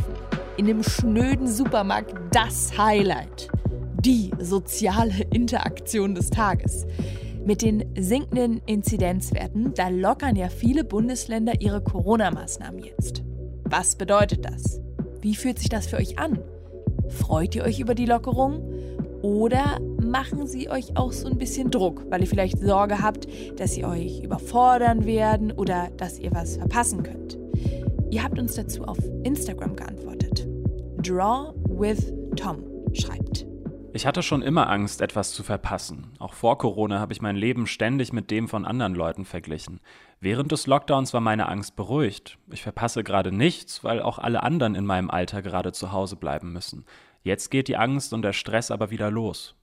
in 0.57 0.67
dem 0.67 0.83
schnöden 0.83 1.47
Supermarkt 1.47 2.15
das 2.35 2.77
Highlight. 2.77 3.49
Die 4.01 4.31
soziale 4.41 5.25
Interaktion 5.33 6.15
des 6.15 6.31
Tages. 6.31 6.87
Mit 7.45 7.63
den 7.63 7.85
sinkenden 7.99 8.61
Inzidenzwerten, 8.67 9.75
da 9.75 9.89
lockern 9.89 10.37
ja 10.37 10.49
viele 10.49 10.85
Bundesländer 10.85 11.61
ihre 11.61 11.83
Corona-Maßnahmen 11.83 12.85
jetzt. 12.85 13.25
Was 13.65 13.97
bedeutet 13.97 14.45
das? 14.45 14.81
Wie 15.21 15.35
fühlt 15.35 15.59
sich 15.59 15.69
das 15.69 15.89
für 15.89 15.97
euch 15.97 16.21
an? 16.21 16.39
Freut 17.09 17.57
ihr 17.57 17.65
euch 17.65 17.81
über 17.81 17.97
die 17.97 18.07
Lockerung? 18.07 18.63
Oder 19.23 19.81
machen 20.01 20.47
sie 20.47 20.71
euch 20.71 20.97
auch 20.97 21.13
so 21.13 21.29
ein 21.29 21.39
bisschen 21.39 21.71
Druck, 21.71 22.05
weil 22.11 22.21
ihr 22.21 22.29
vielleicht 22.29 22.61
Sorge 22.61 23.03
habt, 23.03 23.27
dass 23.57 23.75
sie 23.75 23.85
euch 23.85 24.23
überfordern 24.23 25.05
werden 25.05 25.51
oder 25.51 25.91
dass 25.97 26.19
ihr 26.19 26.33
was 26.33 26.57
verpassen 26.57 27.03
könnt? 27.03 27.39
Ihr 28.11 28.23
habt 28.23 28.39
uns 28.39 28.55
dazu 28.55 28.85
auf 28.85 28.99
Instagram 29.25 29.75
geantwortet. 29.75 30.47
Draw 30.99 31.55
with 31.67 32.13
Tom 32.37 32.63
schreibt. 32.93 33.52
Ich 33.95 34.07
hatte 34.07 34.23
schon 34.23 34.41
immer 34.41 34.71
Angst, 34.71 35.03
etwas 35.03 35.33
zu 35.33 35.43
verpassen. 35.43 36.13
Auch 36.19 36.33
vor 36.33 36.57
Corona 36.57 36.99
habe 36.99 37.13
ich 37.13 37.21
mein 37.21 37.37
Leben 37.37 37.67
ständig 37.67 38.11
mit 38.11 38.31
dem 38.31 38.49
von 38.49 38.65
anderen 38.65 38.95
Leuten 38.95 39.27
verglichen. 39.27 39.81
Während 40.19 40.51
des 40.51 40.67
Lockdowns 40.67 41.13
war 41.13 41.21
meine 41.21 41.47
Angst 41.47 41.77
beruhigt. 41.77 42.39
Ich 42.51 42.63
verpasse 42.63 43.05
gerade 43.05 43.33
nichts, 43.33 43.85
weil 43.85 44.01
auch 44.01 44.19
alle 44.19 44.43
anderen 44.43 44.75
in 44.75 44.87
meinem 44.87 45.11
Alter 45.11 45.43
gerade 45.43 45.73
zu 45.73 45.93
Hause 45.93 46.17
bleiben 46.17 46.55
müssen. 46.55 46.87
Jetzt 47.23 47.51
geht 47.51 47.69
die 47.69 47.77
Angst 47.77 48.15
und 48.15 48.23
der 48.23 48.33
Stress 48.33 48.71
aber 48.71 48.91
wieder 48.91 49.11
los. 49.11 49.57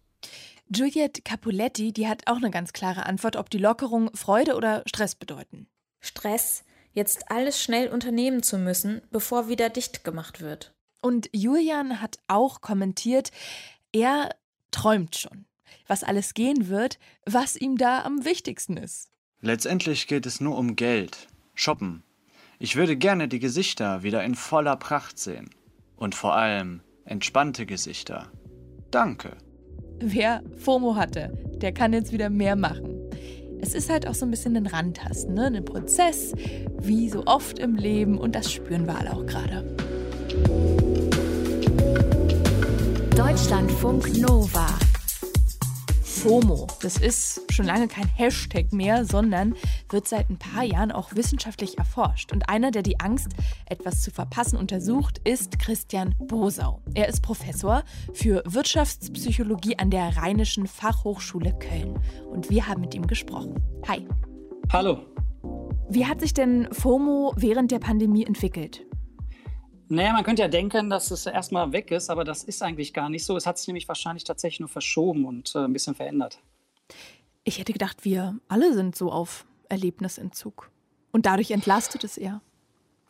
Juliette 0.68 1.24
Capuletti, 1.24 1.92
die 1.92 2.08
hat 2.08 2.28
auch 2.28 2.38
eine 2.38 2.52
ganz 2.52 2.72
klare 2.72 3.08
Antwort, 3.08 3.36
ob 3.36 3.50
die 3.50 3.58
Lockerung 3.58 4.12
Freude 4.14 4.56
oder 4.56 4.84
Stress 4.86 5.16
bedeuten. 5.16 5.68
Stress, 6.02 6.64
jetzt 6.94 7.32
alles 7.32 7.60
schnell 7.64 7.88
unternehmen 7.88 8.44
zu 8.44 8.60
müssen, 8.60 9.02
bevor 9.10 9.50
wieder 9.50 9.70
dicht 9.70 10.04
gemacht 10.04 10.40
wird. 10.40 10.76
Und 11.02 11.30
Julian 11.32 12.02
hat 12.02 12.20
auch 12.28 12.62
kommentiert, 12.62 13.32
er 13.92 14.30
träumt 14.72 15.16
schon, 15.16 15.46
was 15.88 16.04
alles 16.04 16.34
gehen 16.34 16.70
wird, 16.70 17.00
was 17.26 17.56
ihm 17.56 17.78
da 17.78 18.04
am 18.04 18.26
wichtigsten 18.26 18.78
ist. 18.78 19.10
Letztendlich 19.42 20.08
geht 20.08 20.26
es 20.26 20.42
nur 20.42 20.58
um 20.58 20.76
Geld, 20.76 21.28
Shoppen. 21.54 22.04
Ich 22.60 22.76
würde 22.76 22.98
gerne 22.98 23.28
die 23.28 23.40
Gesichter 23.40 24.04
wieder 24.04 24.24
in 24.24 24.36
voller 24.36 24.76
Pracht 24.76 25.18
sehen. 25.18 25.50
Und 25.96 26.14
vor 26.14 26.36
allem 26.36 26.82
entspannte 27.06 27.66
Gesichter. 27.66 28.32
Danke. 28.92 29.38
Wer 30.02 30.44
FOMO 30.58 30.96
hatte, 30.96 31.38
der 31.62 31.74
kann 31.74 31.94
jetzt 31.94 32.12
wieder 32.12 32.30
mehr 32.30 32.56
machen. 32.56 33.00
Es 33.62 33.74
ist 33.74 33.90
halt 33.90 34.08
auch 34.08 34.14
so 34.14 34.26
ein 34.26 34.32
bisschen 34.32 34.56
ein 34.56 34.68
Randtasten, 34.68 35.34
ne? 35.34 35.48
ein 35.48 35.66
Prozess, 35.66 36.34
wie 36.80 37.10
so 37.10 37.26
oft 37.26 37.60
im 37.60 37.76
Leben 37.76 38.18
und 38.18 38.36
das 38.36 38.52
spüren 38.52 38.88
wir 38.88 38.98
alle 38.98 39.14
auch 39.14 39.26
gerade. 39.26 39.76
Deutschlandfunk 43.20 44.18
Nova. 44.18 44.66
FOMO, 46.04 46.68
das 46.82 46.96
ist 46.96 47.52
schon 47.52 47.66
lange 47.66 47.90
kein 47.90 48.08
Hashtag 48.08 48.72
mehr, 48.72 49.04
sondern 49.04 49.56
wird 49.90 50.08
seit 50.08 50.30
ein 50.30 50.38
paar 50.38 50.64
Jahren 50.64 50.94
auch 50.94 51.14
wissenschaftlich 51.16 51.78
erforscht. 51.78 52.32
Und 52.32 52.48
einer, 52.48 52.72
der 52.72 52.82
die 52.82 53.02
Angst, 53.02 53.28
etwas 53.66 54.04
zu 54.04 54.12
verpassen, 54.12 54.58
untersucht, 54.58 55.20
ist 55.26 55.60
Christian 55.60 56.16
Bosau. 56.18 56.82
Er 56.94 57.10
ist 57.10 57.22
Professor 57.22 57.84
für 58.14 58.42
Wirtschaftspsychologie 58.46 59.78
an 59.78 59.92
der 59.92 60.16
Rheinischen 60.16 60.66
Fachhochschule 60.66 61.54
Köln. 61.60 62.00
Und 62.32 62.50
wir 62.50 62.68
haben 62.68 62.80
mit 62.80 62.96
ihm 62.96 63.06
gesprochen. 63.06 63.56
Hi. 63.86 64.08
Hallo. 64.72 65.00
Wie 65.90 66.06
hat 66.06 66.22
sich 66.22 66.34
denn 66.34 66.70
FOMO 66.72 67.34
während 67.36 67.72
der 67.72 67.80
Pandemie 67.80 68.26
entwickelt? 68.26 68.86
Naja, 69.92 70.14
man 70.14 70.24
könnte 70.24 70.44
ja 70.44 70.48
denken, 70.48 70.90
dass 70.90 71.10
es 71.10 71.26
erstmal 71.26 71.72
weg 71.72 71.90
ist, 71.90 72.12
aber 72.12 72.24
das 72.24 72.44
ist 72.44 72.62
eigentlich 72.62 72.94
gar 72.94 73.10
nicht 73.10 73.26
so. 73.26 73.36
Es 73.36 73.48
hat 73.48 73.58
sich 73.58 73.68
nämlich 73.68 73.88
wahrscheinlich 73.88 74.24
tatsächlich 74.24 74.60
nur 74.60 74.70
verschoben 74.70 75.26
und 75.26 75.54
äh, 75.56 75.60
ein 75.60 75.74
bisschen 75.74 75.96
verändert. 75.96 76.40
Ich 77.44 77.58
hätte 77.58 77.74
gedacht, 77.74 78.06
wir 78.06 78.38
alle 78.48 78.74
sind 78.76 78.96
so 78.96 79.12
auf 79.12 79.46
Erlebnisentzug. 79.68 80.70
Und 81.12 81.26
dadurch 81.26 81.50
entlastet 81.50 82.04
es 82.04 82.18
eher. 82.18 82.42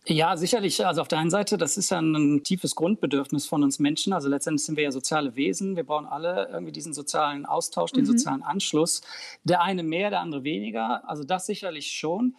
Ja, 0.05 0.37
sicherlich. 0.37 0.85
Also 0.85 1.01
auf 1.01 1.09
der 1.09 1.19
einen 1.19 1.29
Seite, 1.29 1.57
das 1.57 1.77
ist 1.77 1.91
ja 1.91 1.99
ein 1.99 2.43
tiefes 2.43 2.75
Grundbedürfnis 2.75 3.45
von 3.45 3.61
uns 3.61 3.79
Menschen. 3.79 4.13
Also 4.13 4.29
letztendlich 4.29 4.65
sind 4.65 4.77
wir 4.77 4.85
ja 4.85 4.91
soziale 4.91 5.35
Wesen. 5.35 5.75
Wir 5.75 5.83
brauchen 5.83 6.05
alle 6.07 6.47
irgendwie 6.49 6.71
diesen 6.71 6.93
sozialen 6.93 7.45
Austausch, 7.45 7.91
den 7.91 8.03
mhm. 8.03 8.07
sozialen 8.07 8.41
Anschluss. 8.41 9.01
Der 9.43 9.61
eine 9.61 9.83
mehr, 9.83 10.09
der 10.09 10.21
andere 10.21 10.45
weniger. 10.45 11.07
Also 11.07 11.25
das 11.25 11.45
sicherlich 11.45 11.91
schon. 11.91 12.37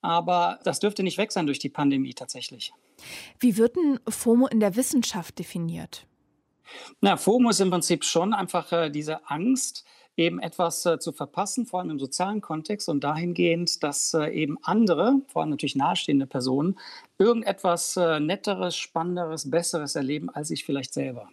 Aber 0.00 0.60
das 0.62 0.78
dürfte 0.78 1.02
nicht 1.02 1.18
weg 1.18 1.32
sein 1.32 1.46
durch 1.46 1.58
die 1.58 1.68
Pandemie 1.68 2.14
tatsächlich. 2.14 2.72
Wie 3.38 3.56
wird 3.56 3.76
denn 3.76 4.00
FOMO 4.08 4.46
in 4.46 4.60
der 4.60 4.76
Wissenschaft 4.76 5.38
definiert? 5.38 6.06
Na, 7.00 7.16
FOMO 7.16 7.50
ist 7.50 7.60
im 7.60 7.70
Prinzip 7.70 8.04
schon 8.04 8.32
einfach 8.32 8.70
äh, 8.72 8.90
diese 8.90 9.28
Angst, 9.28 9.84
eben 10.16 10.38
etwas 10.38 10.84
äh, 10.86 10.98
zu 10.98 11.12
verpassen, 11.12 11.66
vor 11.66 11.80
allem 11.80 11.90
im 11.90 11.98
sozialen 11.98 12.40
Kontext 12.40 12.88
und 12.88 13.02
dahingehend, 13.02 13.82
dass 13.82 14.14
äh, 14.14 14.26
eben 14.28 14.58
andere, 14.62 15.22
vor 15.28 15.42
allem 15.42 15.50
natürlich 15.50 15.76
nahestehende 15.76 16.26
Personen, 16.26 16.78
irgendetwas 17.18 17.96
äh, 17.96 18.20
Netteres, 18.20 18.76
Spannenderes, 18.76 19.50
Besseres 19.50 19.96
erleben 19.96 20.28
als 20.30 20.50
ich 20.50 20.64
vielleicht 20.64 20.92
selber. 20.92 21.30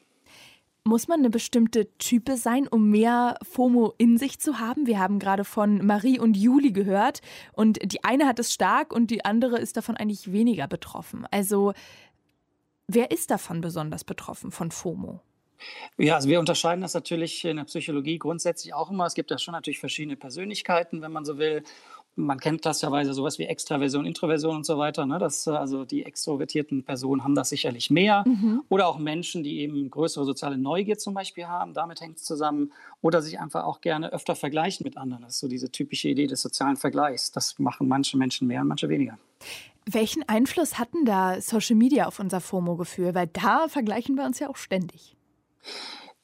Muss 0.88 1.10
man 1.10 1.20
eine 1.20 1.30
bestimmte 1.30 1.90
Type 1.98 2.38
sein, 2.38 2.66
um 2.66 2.90
mehr 2.90 3.38
FOMO 3.44 3.94
in 3.98 4.18
sich 4.18 4.40
zu 4.40 4.58
haben? 4.58 4.88
Wir 4.88 5.00
haben 5.00 5.20
gerade 5.20 5.44
von 5.44 5.86
Marie 5.86 6.18
und 6.18 6.38
Juli 6.38 6.72
gehört 6.72 7.20
und 7.52 7.92
die 7.92 8.06
eine 8.06 8.26
hat 8.26 8.40
es 8.40 8.54
stark 8.54 8.94
und 8.94 9.12
die 9.12 9.26
andere 9.26 9.60
ist 9.60 9.76
davon 9.76 9.98
eigentlich 9.98 10.32
weniger 10.32 10.66
betroffen. 10.66 11.28
Also 11.30 11.74
wer 12.88 13.12
ist 13.12 13.32
davon 13.32 13.60
besonders 13.60 14.06
betroffen, 14.06 14.50
von 14.50 14.72
FOMO? 14.72 15.20
Ja, 15.98 16.16
also 16.16 16.30
wir 16.30 16.40
unterscheiden 16.40 16.82
das 16.82 16.94
natürlich 16.94 17.44
in 17.44 17.58
der 17.58 17.66
Psychologie 17.66 18.18
grundsätzlich 18.18 18.74
auch 18.74 18.90
immer. 18.90 19.06
Es 19.08 19.14
gibt 19.14 19.30
ja 19.30 19.38
schon 19.38 19.54
natürlich 19.54 19.80
verschiedene 19.80 20.16
Persönlichkeiten, 20.16 21.02
wenn 21.02 21.12
man 21.12 21.26
so 21.26 21.38
will 21.38 21.64
man 22.18 22.40
kennt 22.40 22.64
klassischerweise 22.64 23.14
sowas 23.14 23.38
wie 23.40 23.44
Extraversion, 23.44 24.06
Introversion 24.06 24.56
und 24.56 24.66
so 24.66 24.78
weiter. 24.78 25.06
Ne? 25.06 25.20
Das, 25.20 25.48
äh, 25.48 25.52
also 25.52 25.86
die 25.86 26.04
extrovertierten 26.04 26.84
Personen 26.84 27.24
haben 27.24 27.36
das 27.36 27.50
sicherlich 27.50 27.90
mehr. 27.90 28.24
Mhm. 28.28 28.64
Oder 28.70 28.88
auch 28.88 28.98
Menschen, 28.98 29.44
die 29.44 29.60
eben 29.60 29.90
größere 29.90 30.26
soziale 30.26 30.58
Neugier 30.58 30.98
zum 30.98 31.14
Beispiel 31.14 31.46
haben, 31.46 31.74
damit 31.74 32.02
hängt 32.02 32.18
es 32.18 32.24
zusammen. 32.24 32.74
Oder 33.02 33.22
sich 33.22 33.40
einfach 33.40 33.64
auch 33.64 33.82
gerne 33.82 34.12
öfter 34.12 34.36
vergleichen 34.36 34.84
mit 34.84 34.98
anderen. 34.98 35.24
Das 35.24 35.34
ist 35.34 35.40
so 35.40 35.48
diese 35.48 35.72
typische 35.72 36.10
Idee 36.10 36.28
des 36.28 36.42
sozialen 36.42 36.76
Vergleichs. 36.76 37.32
Das 37.32 37.60
machen 37.60 37.88
manche 37.88 38.18
Menschen 38.18 38.48
mehr 38.48 38.62
und 38.62 38.68
manche 38.68 38.90
weniger. 38.90 39.18
Welchen 39.86 40.28
Einfluss 40.28 40.78
hatten 40.78 41.06
da 41.06 41.40
Social 41.40 41.76
Media 41.76 42.08
auf 42.08 42.20
unser 42.20 42.42
FOMO-Gefühl? 42.42 43.16
Weil 43.16 43.28
da 43.28 43.68
vergleichen 43.70 44.16
wir 44.16 44.26
uns 44.26 44.40
ja 44.40 44.50
auch 44.50 44.58
ständig. 44.58 45.16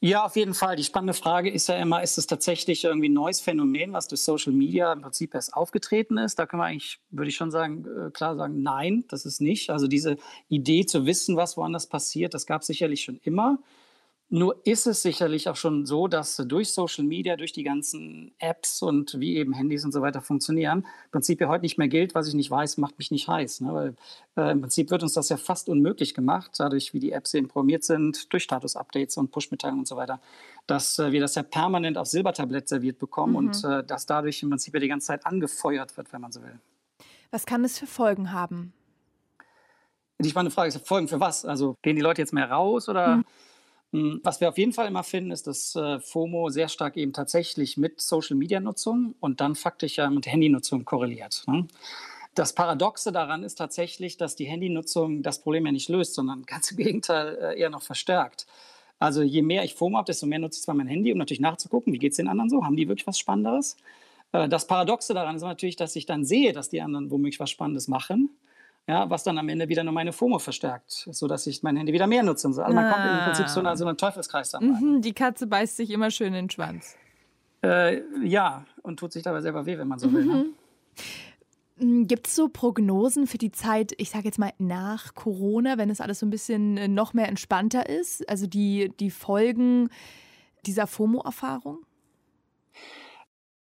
Ja, 0.06 0.26
auf 0.26 0.36
jeden 0.36 0.52
Fall. 0.52 0.76
Die 0.76 0.84
spannende 0.84 1.14
Frage 1.14 1.50
ist 1.50 1.66
ja 1.66 1.76
immer, 1.76 2.02
ist 2.02 2.18
es 2.18 2.26
tatsächlich 2.26 2.84
irgendwie 2.84 3.08
ein 3.08 3.14
neues 3.14 3.40
Phänomen, 3.40 3.94
was 3.94 4.06
durch 4.06 4.20
Social 4.20 4.52
Media 4.52 4.92
im 4.92 5.00
Prinzip 5.00 5.34
erst 5.34 5.54
aufgetreten 5.54 6.18
ist? 6.18 6.38
Da 6.38 6.44
können 6.44 6.60
wir 6.60 6.66
eigentlich, 6.66 7.00
würde 7.08 7.30
ich 7.30 7.36
schon 7.36 7.50
sagen, 7.50 7.86
äh, 7.86 8.10
klar 8.10 8.36
sagen, 8.36 8.62
nein, 8.62 9.04
das 9.08 9.24
ist 9.24 9.40
nicht. 9.40 9.70
Also 9.70 9.86
diese 9.86 10.18
Idee 10.50 10.84
zu 10.84 11.06
wissen, 11.06 11.38
was 11.38 11.56
woanders 11.56 11.86
passiert, 11.86 12.34
das 12.34 12.44
gab 12.44 12.60
es 12.60 12.66
sicherlich 12.66 13.02
schon 13.02 13.18
immer. 13.22 13.60
Nur 14.30 14.66
ist 14.66 14.86
es 14.86 15.02
sicherlich 15.02 15.48
auch 15.48 15.56
schon 15.56 15.84
so, 15.84 16.08
dass 16.08 16.36
durch 16.36 16.72
Social 16.72 17.04
Media, 17.04 17.36
durch 17.36 17.52
die 17.52 17.62
ganzen 17.62 18.34
Apps 18.38 18.80
und 18.80 19.20
wie 19.20 19.36
eben 19.36 19.52
Handys 19.52 19.84
und 19.84 19.92
so 19.92 20.00
weiter 20.00 20.22
funktionieren, 20.22 20.78
im 20.78 21.10
Prinzip 21.12 21.40
ja 21.40 21.48
heute 21.48 21.62
nicht 21.62 21.76
mehr 21.76 21.88
gilt, 21.88 22.14
was 22.14 22.26
ich 22.26 22.34
nicht 22.34 22.50
weiß, 22.50 22.78
macht 22.78 22.98
mich 22.98 23.10
nicht 23.10 23.28
heiß. 23.28 23.60
Ne? 23.60 23.74
Weil 23.74 23.96
äh, 24.36 24.50
im 24.52 24.62
Prinzip 24.62 24.90
wird 24.90 25.02
uns 25.02 25.12
das 25.12 25.28
ja 25.28 25.36
fast 25.36 25.68
unmöglich 25.68 26.14
gemacht, 26.14 26.52
dadurch, 26.56 26.94
wie 26.94 27.00
die 27.00 27.12
Apps 27.12 27.34
eben 27.34 27.48
programmiert 27.48 27.84
sind, 27.84 28.32
durch 28.32 28.42
Status-Updates 28.44 29.18
und 29.18 29.30
Push-Mitteilungen 29.30 29.80
und 29.80 29.88
so 29.88 29.96
weiter, 29.96 30.20
dass 30.66 30.98
äh, 30.98 31.12
wir 31.12 31.20
das 31.20 31.34
ja 31.34 31.42
permanent 31.42 31.98
auf 31.98 32.06
Silbertablett 32.06 32.68
serviert 32.68 32.98
bekommen 32.98 33.32
mhm. 33.32 33.36
und 33.36 33.64
äh, 33.64 33.84
dass 33.84 34.06
dadurch 34.06 34.42
im 34.42 34.48
Prinzip 34.48 34.72
ja 34.72 34.80
die 34.80 34.88
ganze 34.88 35.08
Zeit 35.08 35.26
angefeuert 35.26 35.96
wird, 35.98 36.12
wenn 36.14 36.22
man 36.22 36.32
so 36.32 36.42
will. 36.42 36.58
Was 37.30 37.44
kann 37.44 37.62
es 37.62 37.78
für 37.78 37.86
Folgen 37.86 38.32
haben? 38.32 38.72
Die 40.18 40.30
spannende 40.30 40.54
Frage 40.54 40.68
ist, 40.68 40.86
Folgen 40.86 41.08
für 41.08 41.20
was? 41.20 41.44
Also 41.44 41.76
gehen 41.82 41.96
die 41.96 42.02
Leute 42.02 42.22
jetzt 42.22 42.32
mehr 42.32 42.50
raus 42.50 42.88
oder? 42.88 43.18
Mhm 43.18 43.20
hm, 43.20 43.24
was 44.24 44.40
wir 44.40 44.48
auf 44.48 44.58
jeden 44.58 44.72
Fall 44.72 44.88
immer 44.88 45.04
finden, 45.04 45.30
ist, 45.30 45.46
dass 45.46 45.76
äh, 45.76 46.00
FOMO 46.00 46.48
sehr 46.48 46.68
stark 46.68 46.96
eben 46.96 47.12
tatsächlich 47.12 47.76
mit 47.76 48.00
Social-Media-Nutzung 48.00 49.14
und 49.20 49.40
dann 49.40 49.54
faktisch 49.54 49.98
ja 49.98 50.10
mit 50.10 50.26
Handynutzung 50.26 50.84
korreliert. 50.84 51.44
Ne? 51.46 51.68
Das 52.34 52.54
Paradoxe 52.54 53.12
daran 53.12 53.44
ist 53.44 53.54
tatsächlich, 53.54 54.16
dass 54.16 54.34
die 54.34 54.46
Handynutzung 54.46 55.22
das 55.22 55.40
Problem 55.40 55.66
ja 55.66 55.72
nicht 55.72 55.88
löst, 55.88 56.14
sondern 56.14 56.42
ganz 56.46 56.72
im 56.72 56.78
Gegenteil 56.78 57.38
äh, 57.40 57.60
eher 57.60 57.70
noch 57.70 57.82
verstärkt. 57.82 58.46
Also 58.98 59.22
je 59.22 59.42
mehr 59.42 59.62
ich 59.62 59.74
FOMO 59.74 59.98
habe, 59.98 60.06
desto 60.06 60.26
mehr 60.26 60.40
nutze 60.40 60.58
ich 60.58 60.64
zwar 60.64 60.74
mein 60.74 60.88
Handy, 60.88 61.12
um 61.12 61.18
natürlich 61.18 61.40
nachzugucken, 61.40 61.92
wie 61.92 61.98
geht 61.98 62.12
es 62.12 62.16
den 62.16 62.26
anderen 62.26 62.50
so, 62.50 62.64
haben 62.64 62.76
die 62.76 62.88
wirklich 62.88 63.06
was 63.06 63.18
Spannenderes? 63.18 63.76
Äh, 64.32 64.48
das 64.48 64.66
Paradoxe 64.66 65.14
daran 65.14 65.36
ist 65.36 65.42
natürlich, 65.42 65.76
dass 65.76 65.94
ich 65.94 66.06
dann 66.06 66.24
sehe, 66.24 66.52
dass 66.52 66.68
die 66.68 66.82
anderen 66.82 67.12
womöglich 67.12 67.38
was 67.38 67.50
Spannendes 67.50 67.86
machen 67.86 68.30
ja, 68.86 69.08
was 69.08 69.24
dann 69.24 69.38
am 69.38 69.48
Ende 69.48 69.68
wieder 69.68 69.82
nur 69.82 69.94
meine 69.94 70.12
FOMO 70.12 70.38
verstärkt, 70.38 71.08
sodass 71.10 71.46
ich 71.46 71.62
mein 71.62 71.76
Handy 71.76 71.92
wieder 71.92 72.06
mehr 72.06 72.22
nutze. 72.22 72.48
Also 72.48 72.62
man 72.62 72.78
ah. 72.78 72.92
kommt 72.92 73.06
im 73.06 73.24
Prinzip 73.24 73.48
so 73.48 73.60
in 73.60 73.76
so 73.76 73.86
einen 73.86 73.96
Teufelskreis 73.96 74.50
dann 74.50 74.64
mhm, 74.64 75.00
Die 75.00 75.12
Katze 75.12 75.46
beißt 75.46 75.76
sich 75.76 75.90
immer 75.90 76.10
schön 76.10 76.28
in 76.28 76.34
den 76.34 76.50
Schwanz. 76.50 76.96
Äh, 77.62 78.02
ja, 78.22 78.66
und 78.82 78.98
tut 78.98 79.12
sich 79.12 79.22
dabei 79.22 79.40
selber 79.40 79.64
weh, 79.64 79.78
wenn 79.78 79.88
man 79.88 79.98
so 79.98 80.12
will. 80.12 80.26
Ne? 80.26 80.46
Mhm. 81.76 82.06
Gibt 82.06 82.28
es 82.28 82.36
so 82.36 82.48
Prognosen 82.48 83.26
für 83.26 83.38
die 83.38 83.50
Zeit, 83.50 83.94
ich 83.96 84.10
sage 84.10 84.26
jetzt 84.26 84.38
mal 84.38 84.52
nach 84.58 85.14
Corona, 85.14 85.76
wenn 85.76 85.90
es 85.90 86.00
alles 86.00 86.20
so 86.20 86.26
ein 86.26 86.30
bisschen 86.30 86.76
äh, 86.76 86.86
noch 86.86 87.14
mehr 87.14 87.28
entspannter 87.28 87.88
ist? 87.88 88.28
Also 88.28 88.46
die, 88.46 88.92
die 89.00 89.10
Folgen 89.10 89.88
dieser 90.66 90.86
FOMO-Erfahrung? 90.86 91.78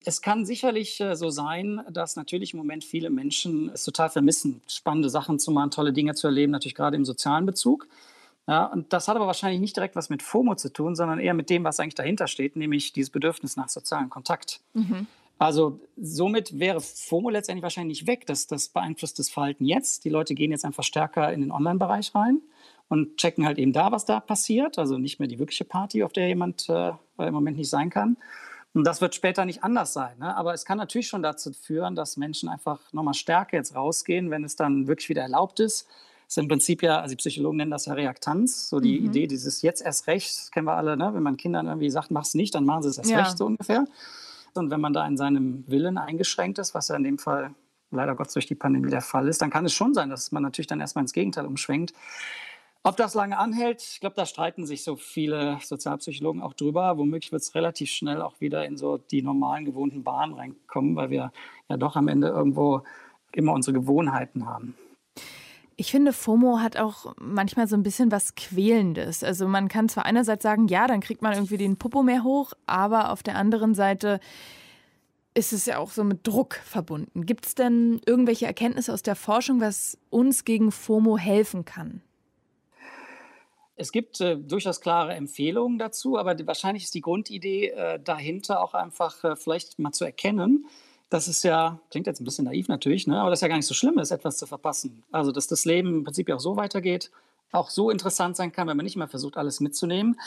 Es 0.06 0.22
kann 0.22 0.46
sicherlich 0.46 1.02
äh, 1.02 1.16
so 1.16 1.30
sein, 1.30 1.82
dass 1.90 2.16
natürlich 2.16 2.54
im 2.54 2.60
Moment 2.60 2.84
viele 2.84 3.10
Menschen 3.10 3.70
es 3.74 3.84
total 3.84 4.10
vermissen, 4.10 4.62
spannende 4.68 5.10
Sachen 5.10 5.40
zu 5.40 5.52
machen, 5.52 5.72
tolle 5.72 5.94
Dinge 5.94 6.14
zu 6.14 6.28
erleben, 6.28 6.52
natürlich 6.52 6.76
gerade 6.76 6.96
im 6.96 7.06
sozialen 7.06 7.46
Bezug. 7.46 7.88
Ja, 8.48 8.66
und 8.66 8.94
das 8.94 9.08
hat 9.08 9.16
aber 9.16 9.26
wahrscheinlich 9.26 9.60
nicht 9.60 9.76
direkt 9.76 9.96
was 9.96 10.12
mit 10.12 10.22
FOMO 10.22 10.56
zu 10.56 10.72
tun, 10.72 10.96
sondern 10.96 11.20
eher 11.20 11.34
mit 11.34 11.50
dem, 11.50 11.64
was 11.64 11.80
eigentlich 11.80 11.96
dahinter 11.96 12.28
steht, 12.28 12.56
nämlich 12.56 12.94
dieses 12.94 13.10
Bedürfnis 13.10 13.58
nach 13.58 13.70
sozialem 13.70 14.12
Kontakt. 14.12 14.62
Mhm. 14.74 15.08
Also 15.40 15.80
somit 15.98 16.60
wäre 16.60 16.80
FOMO 16.80 17.30
letztendlich 17.30 17.64
wahrscheinlich 17.64 18.02
nicht 18.02 18.08
weg. 18.08 18.28
Das, 18.28 18.46
das 18.46 18.70
beeinflusst 18.70 19.18
das 19.18 19.30
Verhalten 19.30 19.66
jetzt. 19.66 20.06
Die 20.06 20.10
Leute 20.10 20.36
gehen 20.36 20.52
jetzt 20.52 20.64
einfach 20.64 20.84
stärker 20.84 21.34
in 21.34 21.42
den 21.42 21.52
Online-Bereich 21.52 22.14
rein 22.14 22.42
und 22.88 23.18
checken 23.18 23.46
halt 23.46 23.58
eben 23.58 23.74
da, 23.74 23.92
was 23.92 24.06
da 24.06 24.20
passiert. 24.20 24.78
Also 24.78 24.98
nicht 24.98 25.20
mehr 25.20 25.28
die 25.28 25.40
wirkliche 25.40 25.66
Party, 25.66 26.04
auf 26.04 26.14
der 26.14 26.28
jemand 26.28 26.70
äh, 26.70 26.92
im 27.18 27.34
Moment 27.34 27.58
nicht 27.58 27.70
sein 27.70 27.90
kann. 27.90 28.16
Und 28.76 28.84
das 28.84 29.02
wird 29.02 29.16
später 29.16 29.46
nicht 29.46 29.64
anders 29.64 29.94
sein. 29.94 30.18
Ne? 30.20 30.36
Aber 30.36 30.54
es 30.54 30.66
kann 30.66 30.78
natürlich 30.78 31.08
schon 31.08 31.24
dazu 31.24 31.52
führen, 31.54 31.96
dass 31.96 32.18
Menschen 32.18 32.50
einfach 32.50 32.80
nochmal 32.94 33.14
stärker 33.16 33.58
jetzt 33.58 33.74
rausgehen, 33.74 34.30
wenn 34.30 34.44
es 34.44 34.56
dann 34.56 34.86
wirklich 34.88 35.10
wieder 35.10 35.22
erlaubt 35.24 35.60
ist, 35.60 35.88
ist 36.28 36.38
im 36.38 36.48
Prinzip 36.48 36.84
ja, 36.84 37.00
also 37.00 37.14
die 37.14 37.18
Psychologen 37.18 37.58
nennen 37.58 37.72
das 37.72 37.86
ja 37.86 37.94
Reaktanz, 37.94 38.70
so 38.70 38.80
die 38.80 39.00
Mhm. 39.00 39.06
Idee, 39.08 39.28
dieses 39.28 39.62
jetzt 39.62 39.82
erst 39.82 40.08
recht, 40.08 40.30
das 40.38 40.52
kennen 40.52 40.68
wir 40.68 40.74
alle, 40.76 40.98
ne? 40.98 41.12
wenn 41.14 41.24
man 41.24 41.38
Kindern 41.38 41.68
irgendwie 41.68 41.90
sagt, 41.90 42.12
mach's 42.12 42.34
nicht, 42.34 42.54
dann 42.54 42.66
machen 42.66 42.84
sie 42.84 42.90
es 42.90 42.98
erst 42.98 43.12
Ja. 43.12 43.20
recht, 43.20 43.38
so 43.38 43.46
ungefähr. 43.46 43.86
Und 44.56 44.72
wenn 44.72 44.82
man 44.82 44.92
da 44.94 45.06
in 45.08 45.18
seinem 45.18 45.64
Willen 45.68 45.98
eingeschränkt 45.98 46.60
ist, 46.60 46.74
was 46.74 46.88
ja 46.90 46.96
in 46.96 47.04
dem 47.04 47.18
Fall 47.18 47.54
leider 47.92 48.16
Gottes 48.16 48.34
durch 48.34 48.46
die 48.48 48.56
Pandemie 48.56 48.90
der 48.90 49.02
Fall 49.02 49.28
ist, 49.28 49.42
dann 49.42 49.52
kann 49.52 49.66
es 49.66 49.74
schon 49.74 49.94
sein, 49.94 50.10
dass 50.10 50.32
man 50.32 50.44
natürlich 50.44 50.68
dann 50.68 50.80
erstmal 50.82 51.04
ins 51.04 51.14
Gegenteil 51.14 51.46
umschwenkt. 51.46 51.94
Ob 52.88 52.98
das 52.98 53.16
lange 53.16 53.40
anhält, 53.40 53.82
ich 53.82 54.00
glaube, 54.00 54.16
da 54.16 54.28
streiten 54.28 54.68
sich 54.68 54.84
so 54.84 54.96
viele 54.96 55.58
Sozialpsychologen 55.60 56.44
auch 56.44 56.54
drüber. 56.54 57.00
Womöglich 57.00 57.32
wird 57.32 57.42
es 57.42 57.56
relativ 57.56 57.90
schnell 57.90 58.22
auch 58.22 58.40
wieder 58.40 58.64
in 58.64 58.78
so 58.78 59.00
die 59.00 59.24
normalen, 59.24 59.66
gewohnten 59.66 60.04
Bahnen 60.04 60.36
reinkommen, 60.36 60.96
weil 60.96 61.10
wir 61.10 61.32
ja 61.68 61.78
doch 61.78 61.96
am 61.96 62.08
Ende 62.08 62.28
irgendwo 62.28 62.84
immer 63.32 63.54
unsere 63.54 63.74
Gewohnheiten 63.74 64.46
haben. 64.46 64.76
Ich 65.78 65.90
finde, 65.90 66.14
FOMO 66.14 66.60
hat 66.60 66.78
auch 66.78 67.16
manchmal 67.20 67.68
so 67.68 67.76
ein 67.76 67.82
bisschen 67.82 68.12
was 68.12 68.36
Quälendes. 68.36 69.24
Also 69.24 69.48
man 69.48 69.68
kann 69.68 69.90
zwar 69.90 70.06
einerseits 70.06 70.44
sagen, 70.44 70.68
ja, 70.68 70.86
dann 70.86 71.02
kriegt 71.02 71.24
man 71.24 71.34
irgendwie 71.34 71.58
den 71.58 71.78
Popo 71.78 72.04
mehr 72.04 72.24
hoch, 72.24 72.54
aber 72.68 73.12
auf 73.12 73.24
der 73.24 73.36
anderen 73.36 73.74
Seite 73.74 74.20
ist 75.34 75.54
es 75.54 75.66
ja 75.66 75.80
auch 75.80 75.90
so 75.90 76.04
mit 76.04 76.28
Druck 76.28 76.54
verbunden. 76.54 77.26
Gibt 77.26 77.48
es 77.48 77.56
denn 77.56 78.00
irgendwelche 78.06 78.46
Erkenntnisse 78.46 78.94
aus 78.94 79.02
der 79.02 79.16
Forschung, 79.16 79.60
was 79.60 79.98
uns 80.12 80.46
gegen 80.46 80.72
FOMO 80.72 81.18
helfen 81.18 81.66
kann? 81.66 82.04
Es 83.78 83.92
gibt 83.92 84.22
äh, 84.22 84.38
durchaus 84.38 84.80
klare 84.80 85.14
Empfehlungen 85.14 85.78
dazu, 85.78 86.18
aber 86.18 86.36
wahrscheinlich 86.48 86.84
ist 86.86 86.94
die 86.94 87.02
Grundidee 87.02 87.70
äh, 87.70 88.00
dahinter 88.02 88.64
auch 88.64 88.74
einfach 88.74 89.24
äh, 89.24 89.36
vielleicht 89.36 89.80
mal 89.80 89.92
zu 89.92 90.06
erkennen, 90.06 90.66
dass 91.10 91.28
es 91.28 91.44
ja, 91.44 91.80
klingt 91.92 92.08
jetzt 92.08 92.22
ein 92.22 92.26
bisschen 92.26 92.46
naiv 92.46 92.68
natürlich, 92.68 93.06
ne, 93.06 93.20
aber 93.20 93.30
das 93.30 93.42
ja 93.42 93.48
gar 93.48 93.58
nicht 93.58 93.68
so 93.68 93.74
schlimm 93.74 94.00
ist, 94.00 94.12
etwas 94.12 94.38
zu 94.38 94.48
verpassen. 94.48 95.04
Also, 95.12 95.32
dass 95.32 95.48
das 95.48 95.66
Leben 95.66 95.90
im 95.90 96.04
Prinzip 96.04 96.30
ja 96.30 96.36
auch 96.36 96.40
so 96.40 96.56
weitergeht, 96.56 97.12
auch 97.52 97.70
so 97.70 97.90
interessant 97.90 98.36
sein 98.36 98.52
kann, 98.52 98.68
wenn 98.68 98.78
man 98.78 98.86
nicht 98.86 98.96
immer 98.96 99.08
versucht, 99.08 99.38
alles 99.38 99.60
mitzunehmen. 99.60 100.20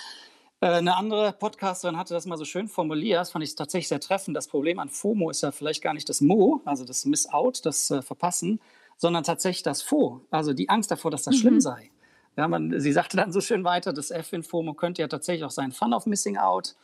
Äh, 0.60 0.66
eine 0.66 0.96
andere 0.96 1.32
Podcasterin 1.32 1.96
hatte 1.96 2.14
das 2.14 2.26
mal 2.26 2.36
so 2.36 2.44
schön 2.44 2.68
formuliert, 2.68 3.18
das 3.20 3.30
fand 3.30 3.44
ich 3.44 3.54
tatsächlich 3.54 3.88
sehr 3.88 4.00
treffend. 4.00 4.36
Das 4.36 4.46
Problem 4.48 4.78
an 4.78 4.88
FOMO 4.88 5.30
ist 5.30 5.42
ja 5.42 5.52
vielleicht 5.52 5.82
gar 5.82 5.94
nicht 5.94 6.08
das 6.08 6.20
Mo, 6.20 6.60
also 6.64 6.84
das 6.84 7.04
Miss 7.06 7.28
Out, 7.28 7.64
das 7.64 7.90
äh, 7.90 8.02
Verpassen, 8.02 8.60
sondern 8.98 9.24
tatsächlich 9.24 9.62
das 9.62 9.82
Fo, 9.82 10.20
also 10.30 10.52
die 10.52 10.68
Angst 10.68 10.90
davor, 10.90 11.10
dass 11.10 11.22
das 11.22 11.34
Mhm. 11.36 11.40
schlimm 11.40 11.60
sei. 11.60 11.90
Ja, 12.38 12.46
man, 12.46 12.78
sie 12.78 12.92
sagte 12.92 13.16
dann 13.16 13.32
so 13.32 13.40
schön 13.40 13.64
weiter, 13.64 13.92
das 13.92 14.12
F 14.12 14.32
in 14.32 14.44
FOMO 14.44 14.74
könnte 14.74 15.02
ja 15.02 15.08
tatsächlich 15.08 15.44
auch 15.44 15.50
sein 15.50 15.72
Fun 15.72 15.92
of 15.92 16.06
Missing 16.06 16.36
Out. 16.36 16.76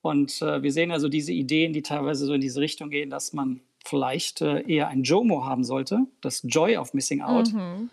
Und 0.00 0.40
äh, 0.40 0.62
wir 0.62 0.72
sehen 0.72 0.90
ja 0.90 1.00
so 1.00 1.08
diese 1.08 1.32
Ideen, 1.32 1.72
die 1.72 1.82
teilweise 1.82 2.24
so 2.24 2.34
in 2.34 2.40
diese 2.40 2.60
Richtung 2.60 2.88
gehen, 2.88 3.10
dass 3.10 3.32
man 3.32 3.60
vielleicht 3.84 4.42
äh, 4.42 4.62
eher 4.62 4.86
ein 4.86 5.02
JOMO 5.02 5.44
haben 5.44 5.64
sollte, 5.64 6.06
das 6.20 6.42
Joy 6.44 6.76
of 6.76 6.94
Missing 6.94 7.20
Out. 7.20 7.52
Mhm. 7.52 7.90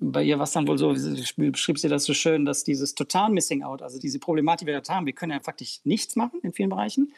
Bei 0.00 0.24
ihr 0.24 0.38
war 0.38 0.44
es 0.44 0.50
dann 0.50 0.66
wohl 0.66 0.78
so, 0.78 0.96
wie 0.96 1.50
beschrieb 1.50 1.78
sie 1.78 1.88
das 1.88 2.04
so 2.04 2.12
schön, 2.12 2.44
dass 2.44 2.64
dieses 2.64 2.96
total 2.96 3.30
Missing 3.30 3.62
Out, 3.62 3.80
also 3.80 4.00
diese 4.00 4.18
Problematik, 4.18 4.66
die 4.66 4.72
wir 4.72 4.80
da 4.80 4.94
haben, 4.94 5.06
wir 5.06 5.12
können 5.12 5.30
ja 5.30 5.40
faktisch 5.40 5.78
nichts 5.84 6.16
machen 6.16 6.40
in 6.42 6.52
vielen 6.52 6.70
Bereichen. 6.70 7.12